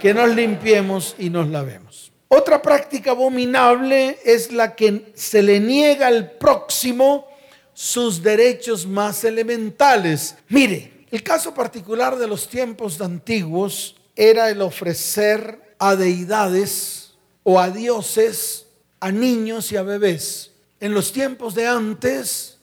[0.00, 2.12] Que nos limpiemos y nos lavemos.
[2.28, 7.26] Otra práctica abominable es la que se le niega al próximo
[7.74, 10.36] sus derechos más elementales.
[10.50, 17.70] Mire, el caso particular de los tiempos antiguos era el ofrecer a deidades o a
[17.70, 18.66] dioses,
[18.98, 20.50] a niños y a bebés.
[20.80, 22.58] En los tiempos de antes,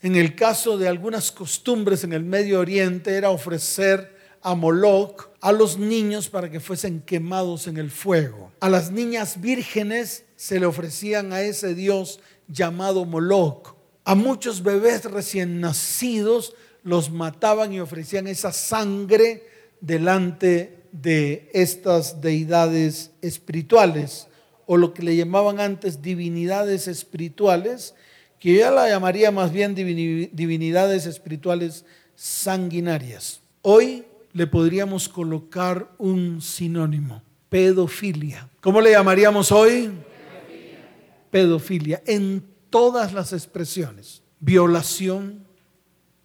[0.00, 5.52] en el caso de algunas costumbres en el Medio Oriente, era ofrecer a Moloch a
[5.52, 8.50] los niños para que fuesen quemados en el fuego.
[8.60, 13.74] A las niñas vírgenes se le ofrecían a ese dios llamado Moloch.
[14.06, 19.49] A muchos bebés recién nacidos los mataban y ofrecían esa sangre
[19.80, 24.26] delante de estas deidades espirituales
[24.66, 27.94] o lo que le llamaban antes divinidades espirituales
[28.40, 33.42] que yo ya la llamaría más bien divinidades espirituales sanguinarias.
[33.60, 38.48] Hoy le podríamos colocar un sinónimo, pedofilia.
[38.62, 39.90] ¿Cómo le llamaríamos hoy?
[39.90, 40.88] Pedofilia.
[41.30, 44.22] pedofilia, en todas las expresiones.
[44.40, 45.44] Violación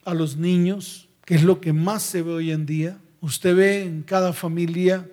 [0.06, 2.98] a los niños, que es lo que más se ve hoy en día.
[3.26, 5.10] Usted ve en cada familia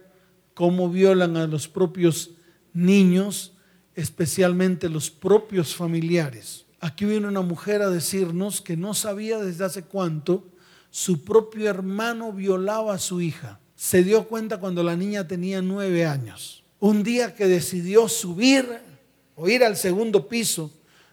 [0.53, 2.33] cómo violan a los propios
[2.75, 3.55] niños,
[3.95, 6.67] especialmente los propios familiares.
[6.79, 10.45] Aquí viene una mujer a decirnos que no sabía desde hace cuánto
[10.91, 13.61] su propio hermano violaba a su hija.
[13.77, 16.65] Se dio cuenta cuando la niña tenía nueve años.
[16.81, 18.69] Un día que decidió subir
[19.37, 20.71] o ir al segundo piso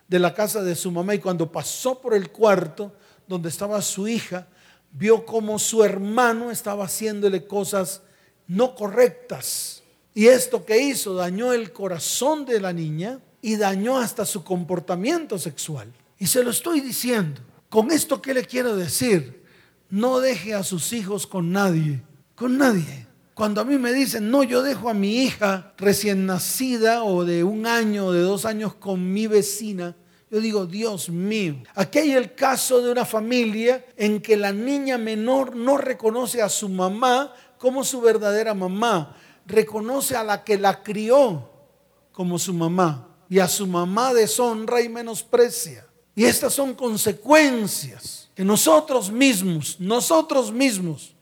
[0.10, 2.92] de la casa de su mamá y cuando pasó por el cuarto
[3.26, 4.50] donde estaba su hija,
[4.92, 8.02] vio como su hermano estaba haciéndole cosas
[8.48, 9.84] no correctas.
[10.14, 15.38] Y esto que hizo dañó el corazón de la niña y dañó hasta su comportamiento
[15.38, 15.94] sexual.
[16.18, 17.42] Y se lo estoy diciendo.
[17.70, 19.44] Con esto, ¿qué le quiero decir?
[19.90, 22.02] No deje a sus hijos con nadie,
[22.36, 23.08] con nadie.
[23.34, 27.44] Cuando a mí me dicen, no, yo dejo a mi hija recién nacida o de
[27.44, 29.96] un año o de dos años con mi vecina,
[30.32, 34.98] yo digo, Dios mío, aquí hay el caso de una familia en que la niña
[34.98, 40.84] menor no reconoce a su mamá como su verdadera mamá, reconoce a la que la
[40.84, 41.50] crió
[42.12, 45.86] como su mamá y a su mamá deshonra y menosprecia.
[46.16, 51.16] Y estas son consecuencias que nosotros mismos, nosotros mismos,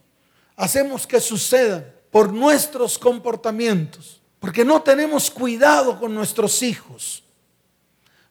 [0.55, 4.21] hacemos que sucedan por nuestros comportamientos.
[4.39, 7.23] Porque no tenemos cuidado con nuestros hijos.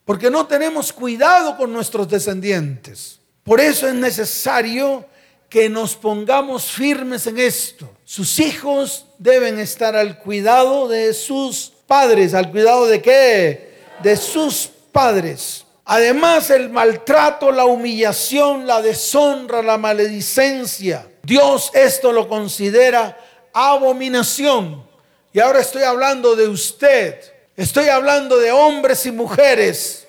[0.07, 3.21] Porque no tenemos cuidado con nuestros descendientes.
[3.45, 5.05] Por eso es necesario
[5.51, 7.91] que nos pongamos firmes en esto.
[8.05, 12.33] Sus hijos deben estar al cuidado de sus padres.
[12.33, 13.67] ¿Al cuidado de qué?
[14.03, 15.65] de sus padres.
[15.85, 21.09] Además, el maltrato, la humillación, la deshonra, la maledicencia.
[21.23, 23.17] Dios esto lo considera
[23.53, 24.85] abominación.
[25.33, 27.21] Y ahora estoy hablando de usted.
[27.57, 30.07] Estoy hablando de hombres y mujeres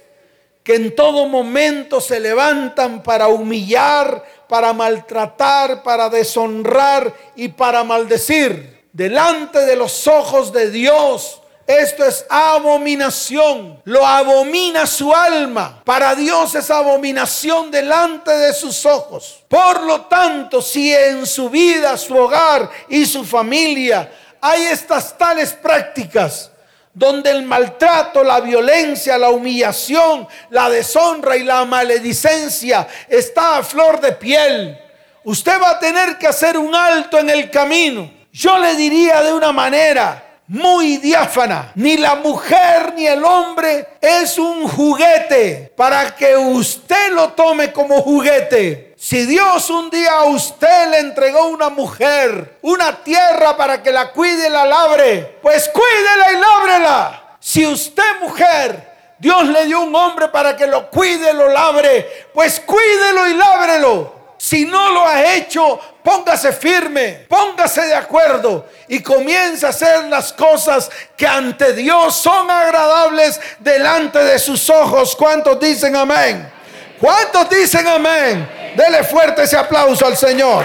[0.64, 8.86] que en todo momento se levantan para humillar, para maltratar, para deshonrar y para maldecir.
[8.92, 13.82] Delante de los ojos de Dios, esto es abominación.
[13.86, 15.82] Lo abomina su alma.
[15.86, 19.46] Para Dios es abominación delante de sus ojos.
[19.48, 25.54] Por lo tanto, si en su vida, su hogar y su familia hay estas tales
[25.54, 26.52] prácticas,
[26.98, 34.02] donde el maltrato, la violencia, la humillación, la deshonra y la maledicencia está a flor
[34.02, 34.76] de piel,
[35.24, 38.12] usted va a tener que hacer un alto en el camino.
[38.34, 41.72] Yo le diría de una manera, muy diáfana.
[41.76, 48.02] Ni la mujer ni el hombre es un juguete para que usted lo tome como
[48.02, 48.87] juguete.
[49.00, 54.12] Si Dios un día a usted le entregó una mujer, una tierra para que la
[54.12, 57.38] cuide y la labre, pues cuídela y lábrela.
[57.40, 58.88] Si usted mujer
[59.20, 62.28] Dios le dio un hombre para que lo cuide, lo labre.
[62.34, 64.18] Pues cuídelo y lábrelo.
[64.38, 70.32] Si no lo ha hecho, póngase firme, póngase de acuerdo y comience a hacer las
[70.32, 75.16] cosas que ante Dios son agradables delante de sus ojos.
[75.16, 76.52] ¿Cuántos dicen amén?
[77.00, 78.67] ¿Cuántos dicen amén?
[78.78, 80.63] Dele fuerte ese aplauso al Señor.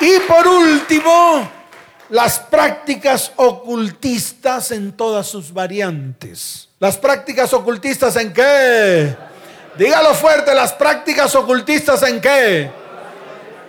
[0.00, 1.50] Y por último,
[2.10, 6.68] las prácticas ocultistas en todas sus variantes.
[6.78, 9.16] Las prácticas ocultistas en qué?
[9.76, 12.70] Dígalo fuerte, las prácticas ocultistas en qué?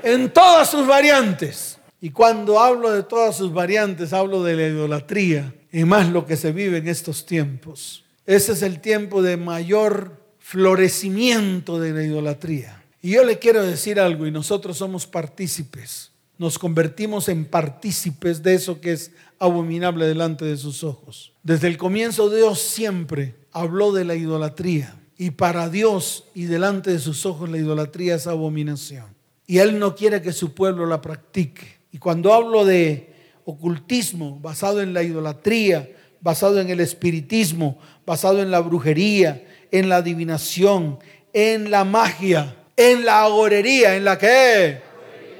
[0.03, 1.79] En todas sus variantes.
[1.99, 6.37] Y cuando hablo de todas sus variantes, hablo de la idolatría y más lo que
[6.37, 8.03] se vive en estos tiempos.
[8.27, 12.83] Ese es el tiempo de mayor florecimiento de la idolatría.
[13.01, 16.11] Y yo le quiero decir algo, y nosotros somos partícipes.
[16.37, 21.31] Nos convertimos en partícipes de eso que es abominable delante de sus ojos.
[21.41, 26.99] Desde el comienzo Dios siempre habló de la idolatría y para Dios y delante de
[26.99, 29.05] sus ojos la idolatría es abominación.
[29.47, 31.77] Y Él no quiere que su pueblo la practique.
[31.91, 33.13] Y cuando hablo de
[33.45, 35.89] ocultismo basado en la idolatría,
[36.21, 40.99] basado en el espiritismo, basado en la brujería, en la adivinación,
[41.33, 44.81] en la magia, en la agorería, en la que,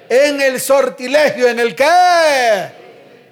[0.10, 1.86] en el sortilegio, en el que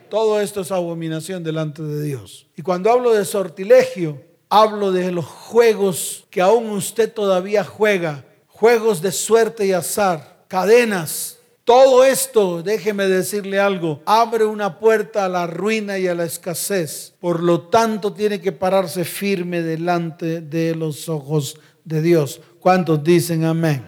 [0.09, 2.47] todo esto es abominación delante de Dios.
[2.55, 9.01] Y cuando hablo de sortilegio, hablo de los juegos que aún usted todavía juega, juegos
[9.01, 11.34] de suerte y azar, cadenas.
[11.65, 17.15] Todo esto, déjeme decirle algo, abre una puerta a la ruina y a la escasez.
[17.19, 22.39] Por lo tanto, tiene que pararse firme delante de los ojos de Dios.
[22.59, 23.83] ¿Cuántos dicen amén?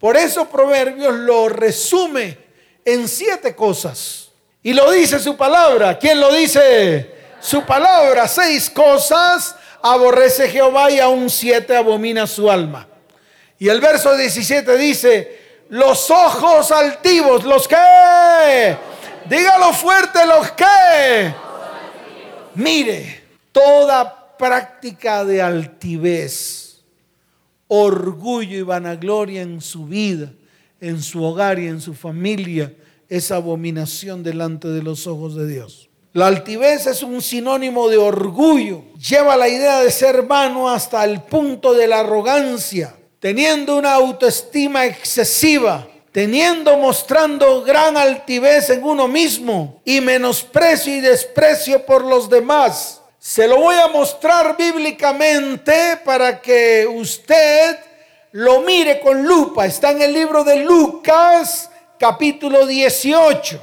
[0.00, 2.38] Por eso Proverbios lo resume
[2.86, 4.30] en siete cosas.
[4.62, 5.98] Y lo dice su palabra.
[5.98, 7.10] ¿Quién lo dice?
[7.38, 8.26] Su palabra.
[8.28, 12.88] Seis cosas aborrece Jehová y aún siete abomina su alma.
[13.58, 18.76] Y el verso 17 dice, los ojos altivos, los que,
[19.28, 21.34] dígalo fuerte, los que,
[22.54, 26.82] mire, toda práctica de altivez,
[27.68, 30.30] orgullo y vanagloria en su vida,
[30.80, 32.72] en su hogar y en su familia,
[33.08, 35.88] es abominación delante de los ojos de Dios.
[36.12, 38.84] La altivez es un sinónimo de orgullo.
[38.94, 44.84] Lleva la idea de ser vano hasta el punto de la arrogancia, teniendo una autoestima
[44.84, 53.00] excesiva, teniendo, mostrando gran altivez en uno mismo y menosprecio y desprecio por los demás.
[53.18, 57.78] Se lo voy a mostrar bíblicamente para que usted
[58.32, 59.66] lo mire con lupa.
[59.66, 63.60] Está en el libro de Lucas capítulo 18.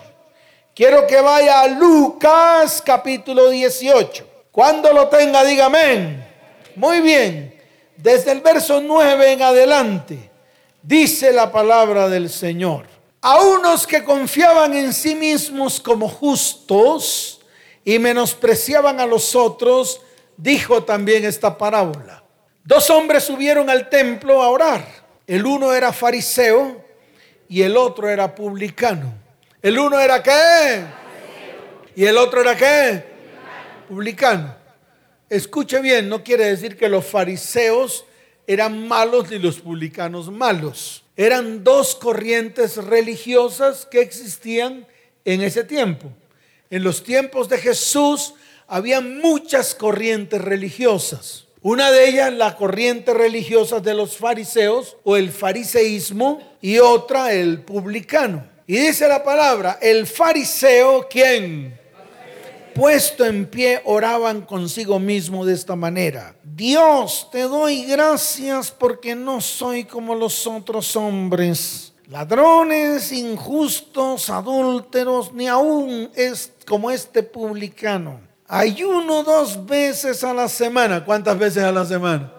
[0.75, 4.27] Quiero que vaya a Lucas capítulo 18.
[4.51, 6.27] Cuando lo tenga, diga amén.
[6.75, 7.52] Muy bien.
[7.97, 10.31] Desde el verso 9 en adelante,
[10.81, 12.85] dice la palabra del Señor.
[13.21, 17.39] A unos que confiaban en sí mismos como justos
[17.85, 20.01] y menospreciaban a los otros,
[20.35, 22.23] dijo también esta parábola.
[22.63, 24.85] Dos hombres subieron al templo a orar.
[25.25, 26.83] El uno era fariseo
[27.47, 29.13] y el otro era publicano.
[29.61, 30.83] El uno era qué?
[31.95, 33.05] Y el otro era qué?
[33.87, 34.62] Publicano.
[35.33, 38.05] Escuche bien, no quiere decir que los fariseos
[38.45, 41.03] eran malos ni los publicanos malos.
[41.17, 44.85] Eran dos corrientes religiosas que existían
[45.25, 46.11] en ese tiempo.
[46.69, 48.35] En los tiempos de Jesús
[48.67, 51.47] había muchas corrientes religiosas.
[51.63, 57.63] Una de ellas, la corriente religiosa de los fariseos o el fariseísmo y otra el
[57.63, 58.47] publicano.
[58.67, 61.81] Y dice la palabra, el fariseo, ¿quién?
[62.73, 66.35] Puesto en pie oraban consigo mismo de esta manera.
[66.43, 75.47] Dios, te doy gracias porque no soy como los otros hombres, ladrones, injustos, adúlteros, ni
[75.47, 78.19] aún es como este publicano.
[78.47, 81.03] Ayuno dos veces a la semana.
[81.03, 82.31] ¿Cuántas veces a la semana?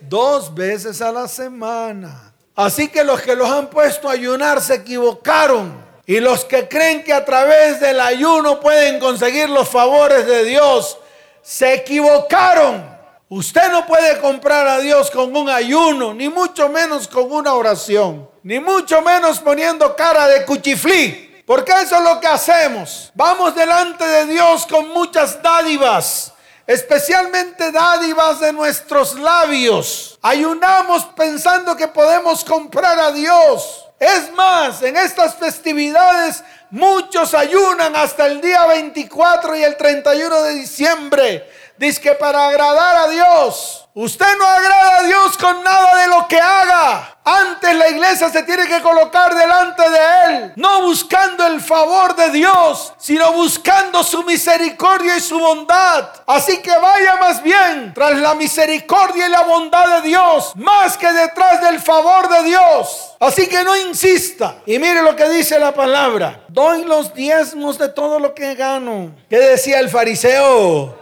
[0.00, 2.32] Dos veces a la semana.
[2.56, 5.87] Así que los que los han puesto a ayunar se equivocaron.
[6.08, 10.96] Y los que creen que a través del ayuno pueden conseguir los favores de Dios,
[11.42, 12.96] se equivocaron.
[13.28, 18.26] Usted no puede comprar a Dios con un ayuno, ni mucho menos con una oración,
[18.42, 21.42] ni mucho menos poniendo cara de cuchiflí.
[21.44, 23.12] Porque eso es lo que hacemos.
[23.14, 26.32] Vamos delante de Dios con muchas dádivas,
[26.66, 30.18] especialmente dádivas de nuestros labios.
[30.22, 33.87] Ayunamos pensando que podemos comprar a Dios.
[33.98, 40.54] Es más, en estas festividades muchos ayunan hasta el día 24 y el 31 de
[40.54, 41.50] diciembre.
[41.78, 43.88] Dice que para agradar a Dios.
[43.94, 47.16] Usted no agrada a Dios con nada de lo que haga.
[47.24, 52.30] Antes la iglesia se tiene que colocar delante de Él, no buscando el favor de
[52.30, 56.10] Dios, sino buscando su misericordia y su bondad.
[56.26, 61.12] Así que vaya más bien tras la misericordia y la bondad de Dios, más que
[61.12, 63.16] detrás del favor de Dios.
[63.18, 64.56] Así que no insista.
[64.64, 66.44] Y mire lo que dice la palabra.
[66.48, 69.10] Doy los diezmos de todo lo que gano.
[69.28, 70.97] ¿Qué decía el fariseo?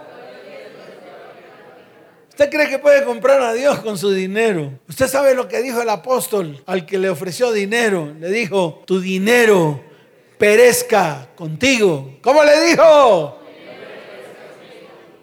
[2.37, 4.71] ¿Usted cree que puede comprar a Dios con su dinero?
[4.87, 8.13] Usted sabe lo que dijo el apóstol al que le ofreció dinero.
[8.19, 9.81] Le dijo, tu dinero
[10.37, 12.19] perezca contigo.
[12.21, 13.39] ¿Cómo le dijo?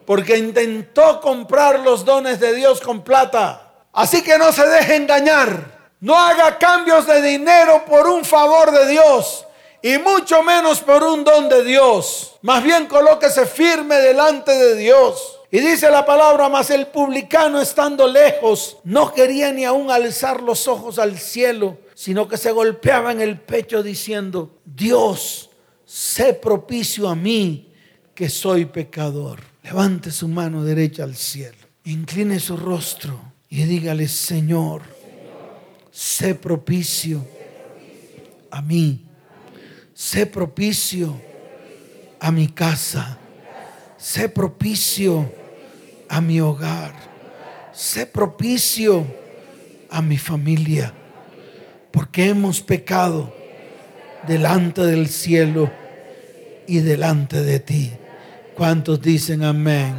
[0.04, 3.74] Porque intentó comprar los dones de Dios con plata.
[3.92, 5.92] Así que no se deje engañar.
[6.00, 9.46] No haga cambios de dinero por un favor de Dios
[9.82, 12.34] y mucho menos por un don de Dios.
[12.42, 15.38] Más bien colóquese firme delante de Dios.
[15.54, 20.66] Y dice la palabra, mas el publicano estando lejos no quería ni aún alzar los
[20.66, 25.50] ojos al cielo, sino que se golpeaba en el pecho diciendo, Dios,
[25.84, 27.72] sé propicio a mí
[28.16, 29.38] que soy pecador.
[29.62, 33.16] Levante su mano derecha al cielo, incline su rostro
[33.48, 34.82] y dígale, Señor,
[35.92, 37.24] sé propicio
[38.50, 39.04] a mí,
[39.94, 41.16] sé propicio
[42.18, 43.18] a mi casa,
[43.96, 45.43] sé propicio
[46.08, 46.94] a mi hogar.
[47.72, 49.06] Sé propicio
[49.90, 50.92] a mi familia,
[51.90, 53.34] porque hemos pecado
[54.26, 55.70] delante del cielo
[56.66, 57.92] y delante de ti.
[58.54, 59.94] ¿Cuántos dicen amén?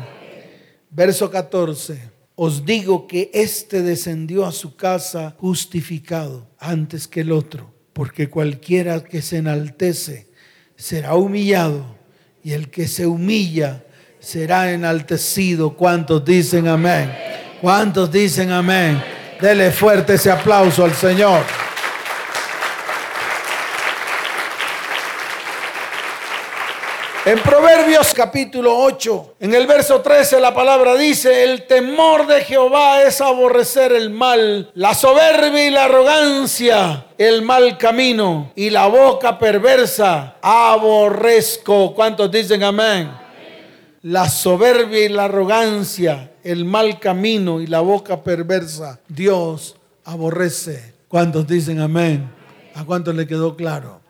[0.89, 2.16] Verso 14.
[2.36, 9.03] Os digo que éste descendió a su casa justificado antes que el otro, porque cualquiera
[9.03, 10.28] que se enaltece
[10.76, 11.95] será humillado
[12.43, 13.85] y el que se humilla
[14.26, 15.76] será enaltecido.
[15.76, 17.15] ¿Cuántos dicen amén?
[17.61, 19.01] ¿Cuántos dicen amén?
[19.39, 21.43] Dele fuerte ese aplauso al Señor.
[27.23, 33.01] En Proverbios capítulo 8, en el verso 13 la palabra dice, el temor de Jehová
[33.01, 39.39] es aborrecer el mal, la soberbia y la arrogancia, el mal camino y la boca
[39.39, 41.93] perversa, aborrezco.
[41.95, 43.24] ¿Cuántos dicen amén?
[44.06, 50.93] La soberbia y la arrogancia, el mal camino y la boca perversa, Dios aborrece.
[51.08, 52.30] ¿Cuántos dicen amén?
[52.76, 54.01] ¿A cuántos le quedó claro?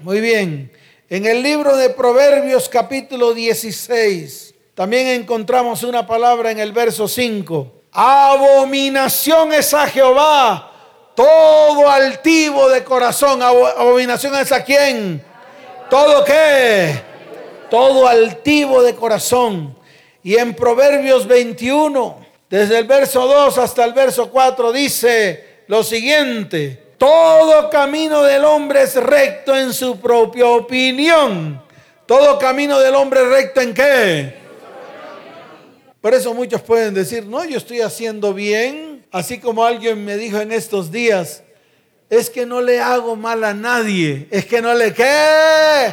[0.00, 0.72] Muy bien.
[1.08, 7.82] En el libro de Proverbios capítulo 16, también encontramos una palabra en el verso 5.
[7.92, 10.72] Abominación es a Jehová
[11.14, 13.42] todo altivo de corazón.
[13.42, 15.22] Abominación es a quién?
[15.88, 17.09] Todo qué?
[17.70, 19.74] Todo altivo de corazón.
[20.22, 26.94] Y en Proverbios 21, desde el verso 2 hasta el verso 4, dice lo siguiente,
[26.98, 31.62] todo camino del hombre es recto en su propia opinión.
[32.04, 34.34] Todo camino del hombre es recto en qué?
[36.00, 40.40] Por eso muchos pueden decir, no, yo estoy haciendo bien, así como alguien me dijo
[40.40, 41.44] en estos días,
[42.08, 45.92] es que no le hago mal a nadie, es que no le qué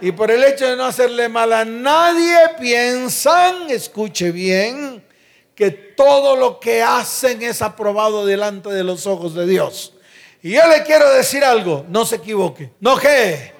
[0.00, 5.04] y por el hecho de no hacerle mal a nadie, piensan, escuche bien,
[5.54, 9.94] que todo lo que hacen es aprobado delante de los ojos de Dios.
[10.42, 12.70] Y yo le quiero decir algo, no se equivoque.
[12.78, 13.52] ¿No qué?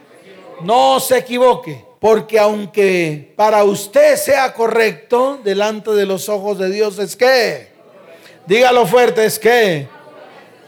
[0.63, 1.85] No se equivoque.
[1.99, 7.69] Porque aunque para usted sea correcto, delante de los ojos de Dios es que,
[8.47, 9.89] dígalo fuerte, es que,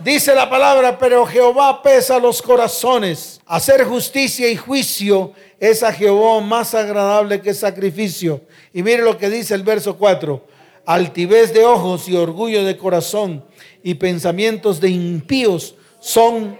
[0.01, 3.41] Dice la palabra, pero Jehová pesa los corazones.
[3.47, 8.43] Hacer justicia y juicio es a Jehová más agradable que sacrificio.
[8.73, 10.45] Y mire lo que dice el verso 4.
[10.87, 13.45] Altivez de ojos y orgullo de corazón
[13.83, 16.57] y pensamientos de impíos son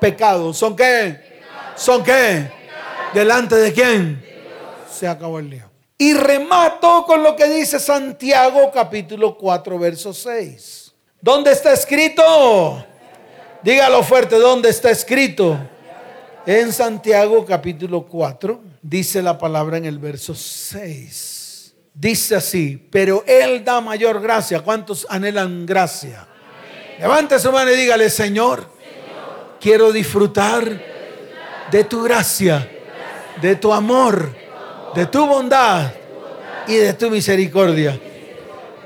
[0.00, 0.58] pecados.
[0.58, 1.40] ¿Son qué?
[1.76, 2.50] ¿Son qué?
[3.14, 4.24] ¿Delante de quién?
[4.90, 5.70] Se acabó el lío.
[5.96, 10.89] Y remato con lo que dice Santiago capítulo 4, verso 6.
[11.22, 12.86] ¿Dónde está escrito?
[13.62, 15.58] Dígalo fuerte, ¿dónde está escrito?
[16.46, 21.74] En Santiago capítulo 4 dice la palabra en el verso 6.
[21.92, 24.60] Dice así, pero Él da mayor gracia.
[24.60, 26.26] ¿Cuántos anhelan gracia?
[26.98, 28.64] Levante su mano y dígale, Señor,
[29.60, 30.80] quiero disfrutar
[31.70, 32.66] de tu gracia,
[33.42, 34.34] de tu amor,
[34.94, 35.92] de tu bondad
[36.66, 38.00] y de tu misericordia.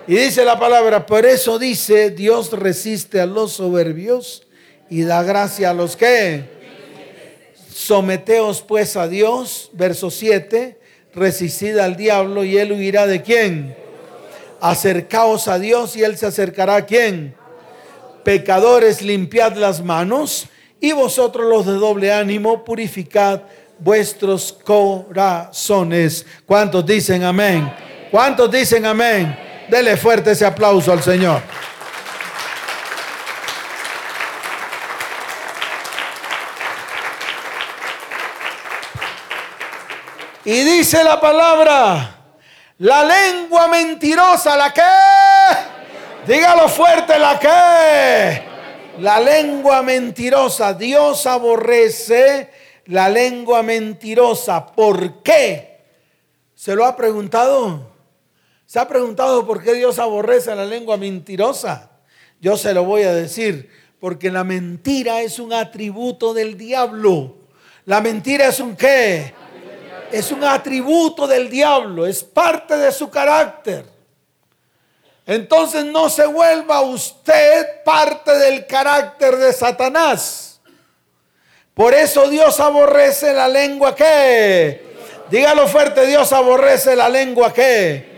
[0.06, 4.46] Y dice la palabra, por eso dice, Dios resiste a los soberbios
[4.90, 6.44] y da gracia a los que.
[7.72, 10.78] Someteos pues a Dios, verso 7,
[11.14, 13.74] resistid al diablo y él huirá de quién.
[14.60, 17.34] Acercaos a Dios y él se acercará a quién.
[18.24, 20.46] Pecadores, limpiad las manos
[20.80, 23.40] y vosotros los de doble ánimo, purificad
[23.78, 26.26] vuestros corazones.
[26.44, 27.72] ¿Cuántos dicen amén?
[28.10, 29.53] ¿Cuántos dicen amén?
[29.68, 31.40] Dele fuerte ese aplauso al Señor.
[40.44, 42.18] Y dice la palabra,
[42.78, 44.82] la lengua mentirosa, ¿la qué?
[46.26, 48.42] Dígalo fuerte, ¿la qué?
[48.98, 50.74] La lengua mentirosa.
[50.74, 52.50] Dios aborrece
[52.86, 54.66] la lengua mentirosa.
[54.66, 55.80] ¿Por qué?
[56.54, 57.93] ¿Se lo ha preguntado?
[58.74, 61.90] ¿Se ha preguntado por qué Dios aborrece la lengua mentirosa?
[62.40, 63.70] Yo se lo voy a decir,
[64.00, 67.36] porque la mentira es un atributo del diablo.
[67.84, 69.32] La mentira es un qué?
[70.10, 73.86] es un atributo del diablo, es parte de su carácter.
[75.24, 80.60] Entonces no se vuelva usted parte del carácter de Satanás.
[81.74, 84.82] Por eso Dios aborrece la lengua que.
[85.30, 88.13] Dígalo fuerte, Dios aborrece la lengua que.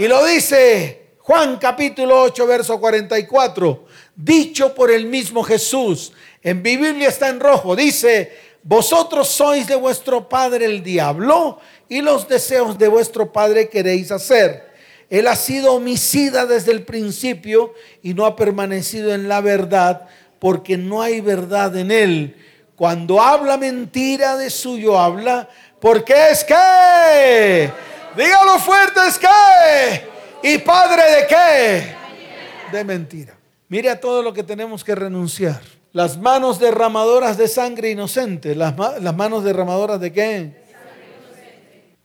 [0.00, 3.84] Y lo dice Juan capítulo 8, verso 44.
[4.16, 6.14] Dicho por el mismo Jesús.
[6.42, 7.76] En mi Biblia está en rojo.
[7.76, 8.32] Dice,
[8.62, 14.70] vosotros sois de vuestro padre el diablo y los deseos de vuestro padre queréis hacer.
[15.10, 20.78] Él ha sido homicida desde el principio y no ha permanecido en la verdad porque
[20.78, 22.36] no hay verdad en él.
[22.74, 25.46] Cuando habla mentira de suyo habla
[25.78, 27.70] porque es que,
[28.16, 30.08] dígalo fuerte, es que,
[30.42, 33.36] y padre de qué, de mentira.
[33.68, 35.60] Mire a todo lo que tenemos que renunciar.
[35.92, 38.54] Las manos derramadoras de sangre inocente.
[38.54, 40.64] ¿Las, manos derramadoras de qué?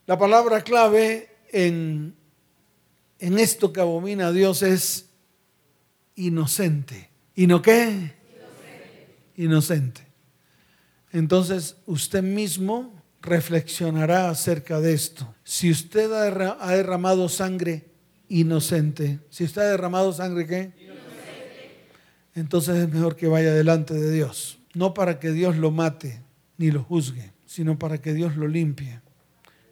[0.05, 2.15] La palabra clave en,
[3.19, 5.09] en esto que abomina a Dios es
[6.15, 7.09] inocente.
[7.35, 7.81] ¿Y no qué?
[7.83, 9.15] Inocente.
[9.37, 10.01] inocente.
[11.11, 12.93] Entonces usted mismo
[13.25, 15.33] reflexionará acerca de esto.
[15.43, 17.85] Si usted ha derramado sangre
[18.29, 20.71] inocente, si usted ha derramado sangre qué?
[22.33, 24.59] entonces es mejor que vaya delante de Dios.
[24.73, 26.21] No para que Dios lo mate
[26.57, 28.99] ni lo juzgue, sino para que Dios lo limpie.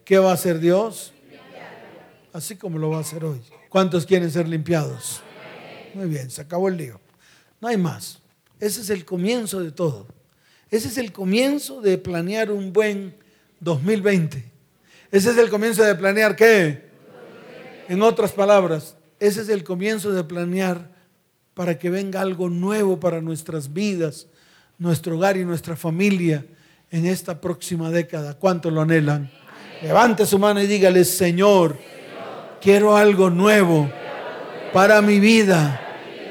[0.04, 1.12] ¿Qué va a hacer Dios?
[2.32, 3.40] Así como lo va a hacer hoy.
[3.68, 5.22] ¿Cuántos quieren ser limpiados?
[5.94, 7.00] Muy bien, se acabó el lío.
[7.60, 8.18] No hay más.
[8.58, 10.06] Ese es el comienzo de todo.
[10.70, 13.14] Ese es el comienzo de planear un buen
[13.60, 14.44] 2020.
[15.10, 16.84] Ese es el comienzo de planear qué?
[17.88, 20.90] En otras palabras, ese es el comienzo de planear
[21.54, 24.26] para que venga algo nuevo para nuestras vidas,
[24.78, 26.44] nuestro hogar y nuestra familia
[26.90, 28.34] en esta próxima década.
[28.34, 29.30] ¿Cuánto lo anhelan?
[29.82, 31.76] Levante su mano y dígale, Señor,
[32.60, 33.90] quiero algo nuevo
[34.72, 35.80] para mi vida,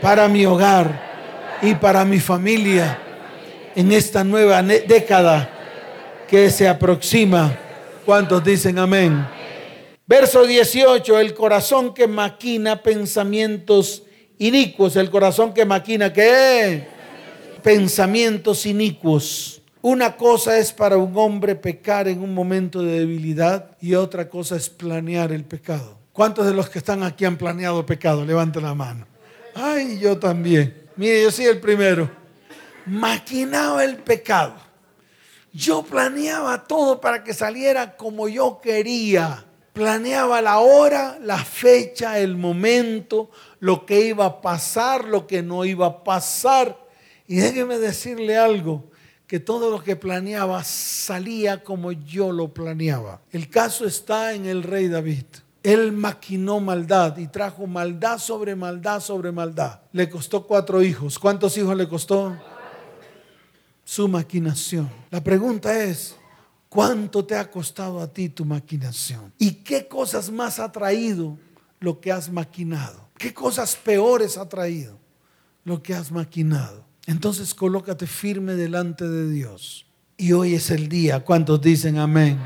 [0.01, 2.99] para mi hogar y para mi familia
[3.75, 5.52] en esta nueva década
[6.33, 7.55] que se aproxima.
[8.07, 9.23] ¿Cuántos dicen amén?
[10.07, 14.01] Verso 18, el corazón que maquina pensamientos
[14.39, 16.87] inicuos, el corazón que maquina, ¿qué?
[17.61, 19.61] Pensamientos inicuos.
[19.83, 24.55] Una cosa es para un hombre pecar en un momento de debilidad y otra cosa
[24.55, 25.99] es planear el pecado.
[26.13, 28.25] ¿Cuántos de los que están aquí han planeado pecado?
[28.25, 29.05] Levanten la mano.
[29.53, 30.81] Ay, yo también.
[30.95, 32.09] Mire, yo soy el primero.
[32.87, 34.72] Maquinaba el pecado.
[35.53, 39.45] Yo planeaba todo para que saliera como yo quería.
[39.71, 43.29] Planeaba la hora, la fecha, el momento,
[43.59, 46.77] lo que iba a pasar, lo que no iba a pasar.
[47.27, 48.83] Y déjeme decirle algo,
[49.27, 53.21] que todo lo que planeaba salía como yo lo planeaba.
[53.31, 55.25] El caso está en el rey David.
[55.63, 59.79] Él maquinó maldad y trajo maldad sobre maldad sobre maldad.
[59.91, 61.17] Le costó cuatro hijos.
[61.17, 62.37] ¿Cuántos hijos le costó?
[63.83, 64.89] Su maquinación.
[65.11, 66.15] La pregunta es,
[66.69, 69.33] ¿cuánto te ha costado a ti tu maquinación?
[69.37, 71.37] ¿Y qué cosas más ha traído
[71.79, 73.09] lo que has maquinado?
[73.17, 74.97] ¿Qué cosas peores ha traído
[75.65, 76.85] lo que has maquinado?
[77.05, 79.85] Entonces colócate firme delante de Dios.
[80.17, 81.19] Y hoy es el día.
[81.19, 82.39] ¿Cuántos dicen amén?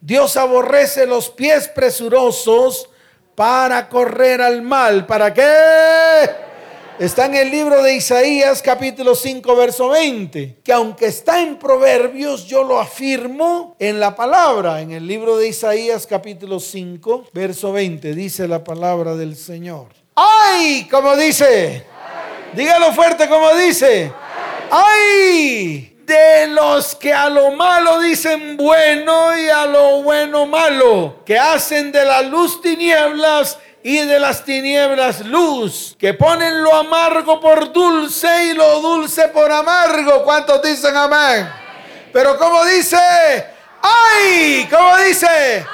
[0.00, 2.90] Dios aborrece los pies presurosos
[3.34, 5.06] para correr al mal.
[5.06, 5.42] ¿Para qué?
[6.98, 12.46] Está en el libro de Isaías capítulo 5 verso 20, que aunque está en Proverbios,
[12.46, 14.80] yo lo afirmo en la palabra.
[14.80, 19.88] En el libro de Isaías capítulo 5 verso 20 dice la palabra del Señor.
[20.14, 20.86] ¡Ay!
[20.88, 21.84] Como dice.
[22.54, 24.12] Dígalo fuerte como dice.
[24.70, 25.90] ¡Ay!
[26.06, 31.90] de los que a lo malo dicen bueno y a lo bueno malo, que hacen
[31.92, 38.46] de la luz tinieblas y de las tinieblas luz, que ponen lo amargo por dulce
[38.46, 40.24] y lo dulce por amargo.
[40.24, 41.46] ¿Cuántos dicen amén?
[42.10, 42.96] Pero como dice,
[43.82, 44.66] ¡ay!
[44.70, 45.66] ¿Cómo dice?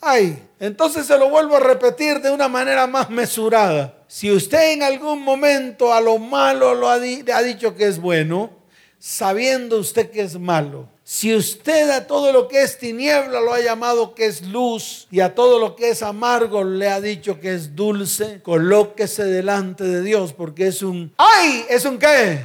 [0.00, 0.42] ¡Ay!
[0.58, 3.94] Entonces se lo vuelvo a repetir de una manera más mesurada.
[4.08, 8.50] Si usted en algún momento a lo malo lo ha dicho que es bueno,
[8.98, 10.88] sabiendo usted que es malo.
[11.10, 15.20] Si usted a todo lo que es tiniebla lo ha llamado que es luz y
[15.20, 20.02] a todo lo que es amargo le ha dicho que es dulce, colóquese delante de
[20.02, 21.64] Dios porque es un ¡ay!
[21.70, 22.44] ¿Es un qué?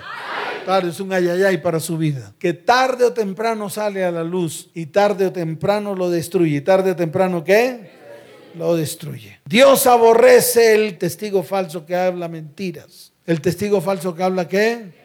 [0.64, 2.34] Claro, es un ayayay para su vida.
[2.40, 6.62] Que tarde o temprano sale a la luz y tarde o temprano lo destruye.
[6.62, 7.92] ¿Tarde o temprano qué?
[8.56, 9.42] Lo destruye.
[9.44, 13.12] Dios aborrece el testigo falso que habla mentiras.
[13.26, 15.04] El testigo falso que habla qué?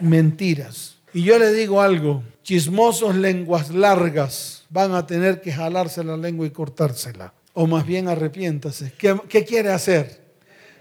[0.00, 0.96] mentiras.
[1.14, 6.48] Y yo le digo algo, chismosos lenguas largas van a tener que jalarse la lengua
[6.48, 7.32] y cortársela.
[7.52, 8.92] O más bien arrepiéntase.
[8.98, 10.20] ¿Qué, ¿Qué, quiere hacer?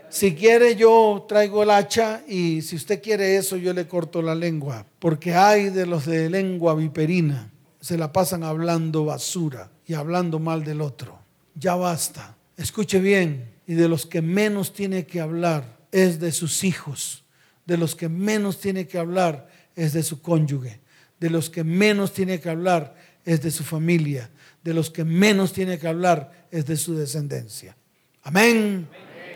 [0.10, 4.34] Si quiere yo traigo el hacha y si usted quiere eso yo le corto la
[4.34, 4.84] lengua.
[4.98, 7.52] Porque hay de los de lengua viperina.
[7.80, 11.20] Se la pasan hablando basura y hablando mal del otro.
[11.54, 12.36] Ya basta.
[12.58, 13.48] Escuche bien.
[13.68, 17.24] Y de los que menos tiene que hablar es de sus hijos
[17.70, 20.80] de los que menos tiene que hablar es de su cónyuge,
[21.20, 22.96] de los que menos tiene que hablar
[23.26, 24.30] es de su familia,
[24.64, 27.76] de los que menos tiene que hablar es de su descendencia.
[28.24, 28.88] Amén.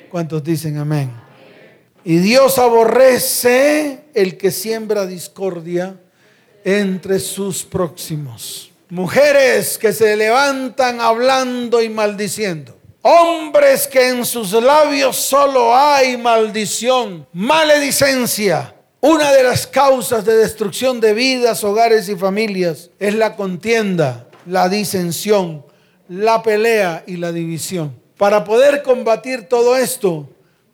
[0.09, 1.11] ¿Cuántos dicen amén?
[2.05, 5.97] Y Dios aborrece el que siembra discordia
[6.63, 8.71] entre sus próximos.
[8.89, 12.77] Mujeres que se levantan hablando y maldiciendo.
[13.01, 18.75] Hombres que en sus labios solo hay maldición, maledicencia.
[19.05, 24.69] Una de las causas de destrucción de vidas, hogares y familias es la contienda, la
[24.69, 25.65] disensión,
[26.07, 27.93] la pelea y la división.
[28.15, 30.29] Para poder combatir todo esto,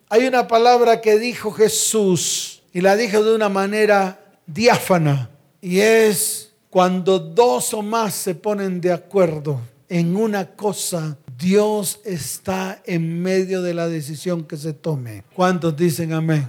[0.09, 6.51] hay una palabra que dijo Jesús y la dijo de una manera diáfana y es
[6.69, 9.59] cuando dos o más se ponen de acuerdo
[9.89, 15.23] en una cosa, Dios está en medio de la decisión que se tome.
[15.33, 16.47] ¿Cuántos dicen amén?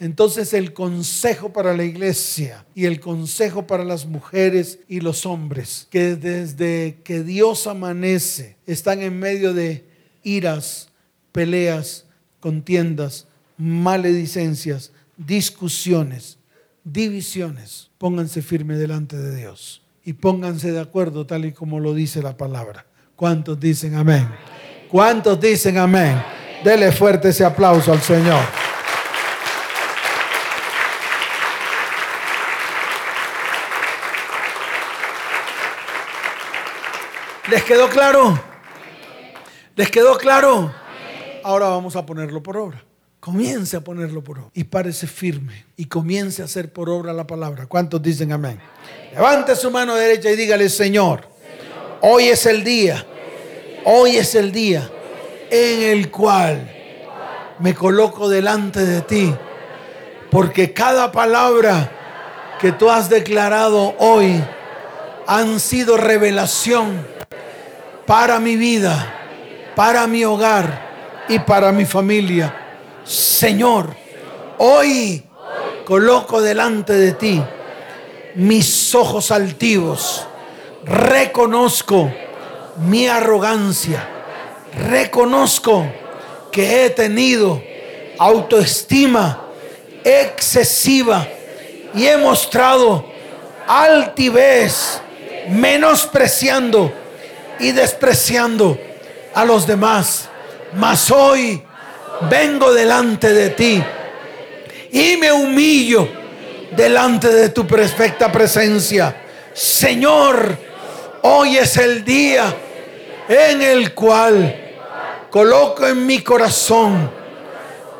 [0.00, 5.88] Entonces el consejo para la iglesia y el consejo para las mujeres y los hombres,
[5.90, 9.84] que desde que Dios amanece están en medio de
[10.22, 10.88] iras,
[11.32, 12.04] peleas,
[12.40, 13.26] contiendas,
[13.56, 16.38] maledicencias, discusiones,
[16.84, 22.22] divisiones, pónganse firme delante de Dios y pónganse de acuerdo tal y como lo dice
[22.22, 22.86] la palabra.
[23.16, 24.28] ¿Cuántos dicen amén?
[24.88, 26.22] ¿Cuántos dicen amén?
[26.62, 28.67] Dele fuerte ese aplauso al Señor.
[37.50, 38.38] ¿Les quedó claro?
[39.74, 40.72] ¿Les quedó claro?
[41.44, 42.84] Ahora vamos a ponerlo por obra.
[43.20, 47.26] Comience a ponerlo por obra y párese firme y comience a hacer por obra la
[47.26, 47.66] palabra.
[47.66, 48.60] ¿Cuántos dicen amén?
[49.12, 51.26] Levante su mano derecha y dígale, Señor,
[52.00, 53.04] Hoy es el día,
[53.84, 54.88] hoy es el día
[55.50, 56.70] en el cual
[57.58, 59.34] me coloco delante de ti,
[60.30, 61.90] porque cada palabra
[62.60, 64.40] que tú has declarado hoy
[65.26, 67.04] han sido revelación
[68.08, 69.14] para mi vida,
[69.76, 72.54] para mi hogar y para mi familia.
[73.04, 73.94] Señor,
[74.56, 75.22] hoy
[75.84, 77.44] coloco delante de ti
[78.34, 80.26] mis ojos altivos
[80.84, 82.10] reconozco
[82.78, 84.08] mi arrogancia,
[84.88, 85.84] reconozco
[86.50, 87.62] que he tenido
[88.18, 89.42] autoestima
[90.02, 91.28] excesiva
[91.94, 93.04] y he mostrado
[93.66, 95.02] altivez,
[95.50, 96.90] menospreciando
[97.60, 98.78] y despreciando
[99.34, 100.28] a los demás.
[100.74, 101.62] Mas hoy
[102.30, 103.82] vengo delante de ti
[104.90, 106.08] y me humillo
[106.76, 109.14] delante de tu perfecta presencia.
[109.52, 110.56] Señor,
[111.22, 112.54] hoy es el día
[113.28, 114.54] en el cual
[115.30, 117.10] coloco en mi corazón,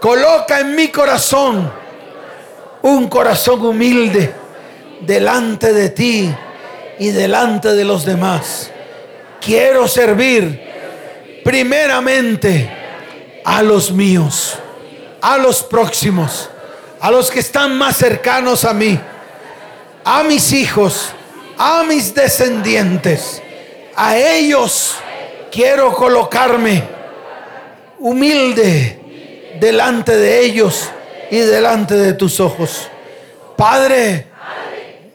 [0.01, 1.71] coloca en mi corazón
[2.83, 4.33] un corazón humilde
[5.01, 6.35] delante de ti
[6.99, 8.71] y delante de los demás.
[9.49, 10.61] Quiero servir
[11.43, 12.71] primeramente
[13.43, 14.59] a los míos,
[15.23, 16.51] a los próximos,
[17.01, 19.01] a los que están más cercanos a mí,
[20.05, 21.15] a mis hijos,
[21.57, 23.41] a mis descendientes.
[23.97, 24.97] A ellos
[25.51, 26.83] quiero colocarme
[28.01, 30.91] humilde delante de ellos
[31.31, 32.91] y delante de tus ojos.
[33.57, 34.27] Padre,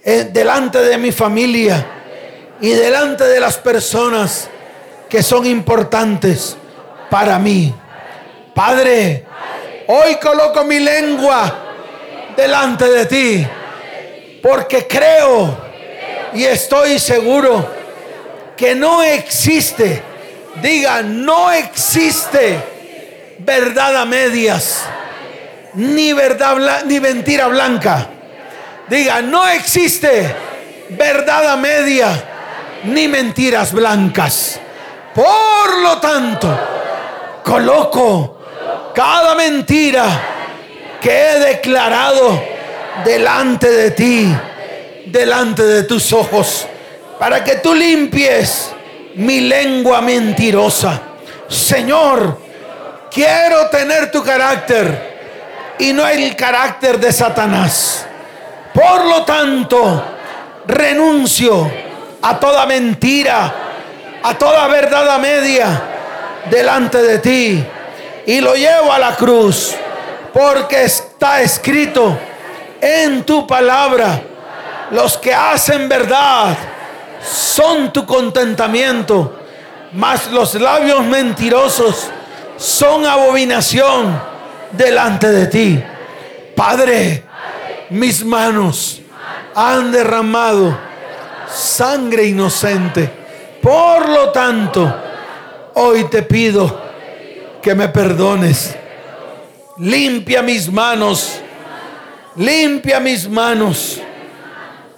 [0.03, 1.92] eh, delante de mi familia
[2.63, 4.47] y delante de las personas
[5.09, 6.55] que son importantes
[7.09, 7.75] para mí.
[8.55, 9.25] Padre,
[9.87, 11.53] hoy coloco mi lengua
[12.37, 13.47] delante de ti
[14.41, 15.57] porque creo
[16.33, 17.67] y estoy seguro
[18.55, 20.01] que no existe,
[20.61, 22.59] diga, no existe
[23.39, 24.85] verdad a medias
[25.73, 28.07] ni verdad ni mentira blanca.
[28.87, 30.33] Diga, no existe
[30.91, 32.29] verdad a media
[32.83, 34.59] ni mentiras blancas.
[35.13, 36.49] Por lo tanto,
[37.43, 38.39] coloco
[38.93, 40.05] cada mentira
[41.01, 42.41] que he declarado
[43.05, 44.35] delante de ti,
[45.05, 46.67] delante de tus ojos,
[47.19, 48.71] para que tú limpies
[49.15, 51.01] mi lengua mentirosa.
[51.47, 52.39] Señor,
[53.11, 58.07] quiero tener tu carácter y no el carácter de Satanás.
[58.73, 60.03] Por lo tanto,
[60.65, 61.82] renuncio
[62.23, 63.53] a toda mentira,
[64.23, 65.81] a toda verdad a media
[66.49, 67.65] delante de ti
[68.25, 69.75] y lo llevo a la cruz,
[70.33, 72.17] porque está escrito
[72.79, 74.21] en tu palabra,
[74.91, 76.55] los que hacen verdad
[77.21, 79.39] son tu contentamiento,
[79.91, 82.09] mas los labios mentirosos
[82.55, 84.17] son abominación
[84.71, 85.83] delante de ti.
[86.55, 87.23] Padre,
[87.89, 89.01] mis manos
[89.53, 90.92] han derramado
[91.53, 93.09] sangre inocente.
[93.61, 94.93] Por lo tanto,
[95.75, 96.81] hoy te pido
[97.61, 98.75] que me perdones.
[99.77, 101.39] Limpia mis manos,
[102.35, 103.99] limpia mis manos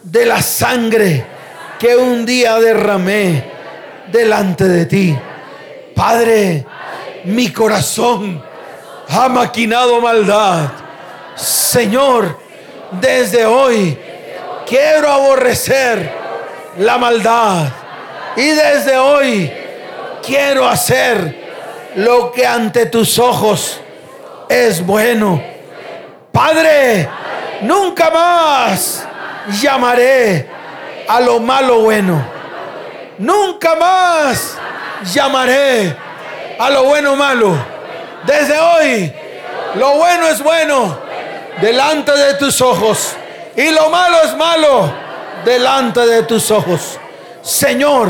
[0.03, 1.25] de la sangre
[1.79, 3.51] que un día derramé
[4.11, 5.17] delante de ti.
[5.95, 6.65] Padre,
[7.25, 8.41] mi corazón
[9.07, 10.71] ha maquinado maldad.
[11.35, 12.37] Señor,
[12.99, 13.97] desde hoy
[14.65, 16.24] quiero aborrecer
[16.77, 17.67] la maldad.
[18.35, 19.51] Y desde hoy
[20.25, 23.79] quiero hacer lo que ante tus ojos
[24.49, 25.41] es bueno.
[26.31, 27.07] Padre,
[27.61, 29.07] nunca más
[29.61, 30.49] llamaré
[31.07, 32.35] a lo malo bueno.
[33.17, 34.57] Nunca más
[35.13, 35.95] llamaré
[36.59, 37.75] a lo bueno malo
[38.25, 39.13] desde hoy,
[39.75, 40.97] lo bueno es bueno
[41.61, 43.15] delante de tus ojos
[43.55, 44.91] y lo malo es malo
[45.45, 46.99] delante de tus ojos.
[47.41, 48.09] Señor,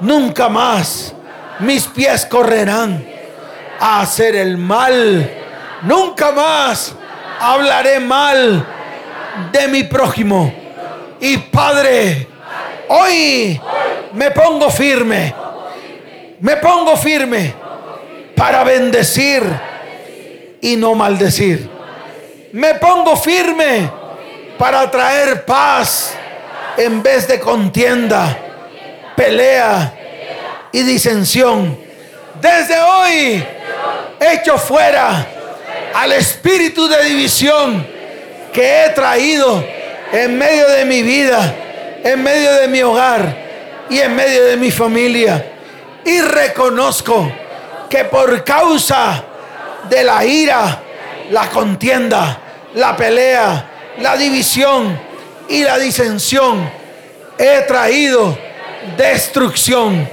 [0.00, 1.14] nunca más
[1.60, 3.06] mis pies correrán
[3.80, 5.30] a hacer el mal.
[5.82, 6.94] Nunca más
[7.40, 8.66] hablaré mal
[9.52, 10.52] de mi prójimo.
[11.20, 12.26] Y Padre,
[12.88, 13.60] hoy
[14.12, 15.34] me pongo firme.
[16.40, 17.54] Me pongo firme
[18.34, 19.42] para bendecir
[20.60, 21.70] y no maldecir.
[22.52, 23.90] Me pongo firme
[24.58, 26.14] para traer paz
[26.76, 28.36] en vez de contienda,
[29.16, 29.94] pelea
[30.72, 31.78] y disensión.
[32.40, 33.44] Desde hoy
[34.20, 35.26] echo fuera
[35.94, 37.86] al espíritu de división
[38.52, 39.64] que he traído
[40.12, 41.54] en medio de mi vida,
[42.04, 43.36] en medio de mi hogar
[43.88, 45.52] y en medio de mi familia.
[46.04, 47.30] Y reconozco
[47.88, 49.24] que por causa
[49.88, 50.80] de la ira,
[51.30, 52.38] la contienda,
[52.74, 55.05] la pelea, la división
[55.48, 56.68] y la disensión,
[57.38, 58.36] he traído
[58.96, 60.08] destrucción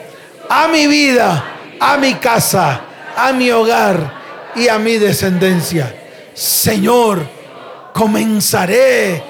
[0.49, 1.43] a mi vida,
[1.79, 2.81] a mi casa,
[3.15, 5.93] a mi hogar y a mi descendencia.
[6.33, 7.25] Señor,
[7.93, 9.23] comenzaré,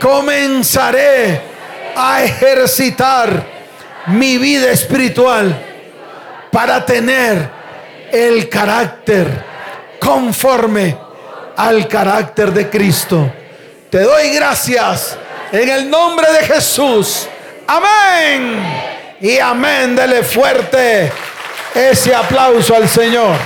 [0.00, 1.40] comenzaré
[1.96, 3.44] a ejercitar
[4.06, 5.62] mi vida espiritual
[6.50, 7.50] para tener
[8.12, 9.44] el carácter
[9.98, 10.96] conforme
[11.56, 13.30] al carácter de Cristo.
[13.90, 15.18] Te doy gracias
[15.62, 17.26] en el nombre de Jesús.
[17.66, 19.16] Amén.
[19.20, 19.96] Y amén.
[19.96, 21.10] Dele fuerte
[21.74, 23.36] ese aplauso al Señor.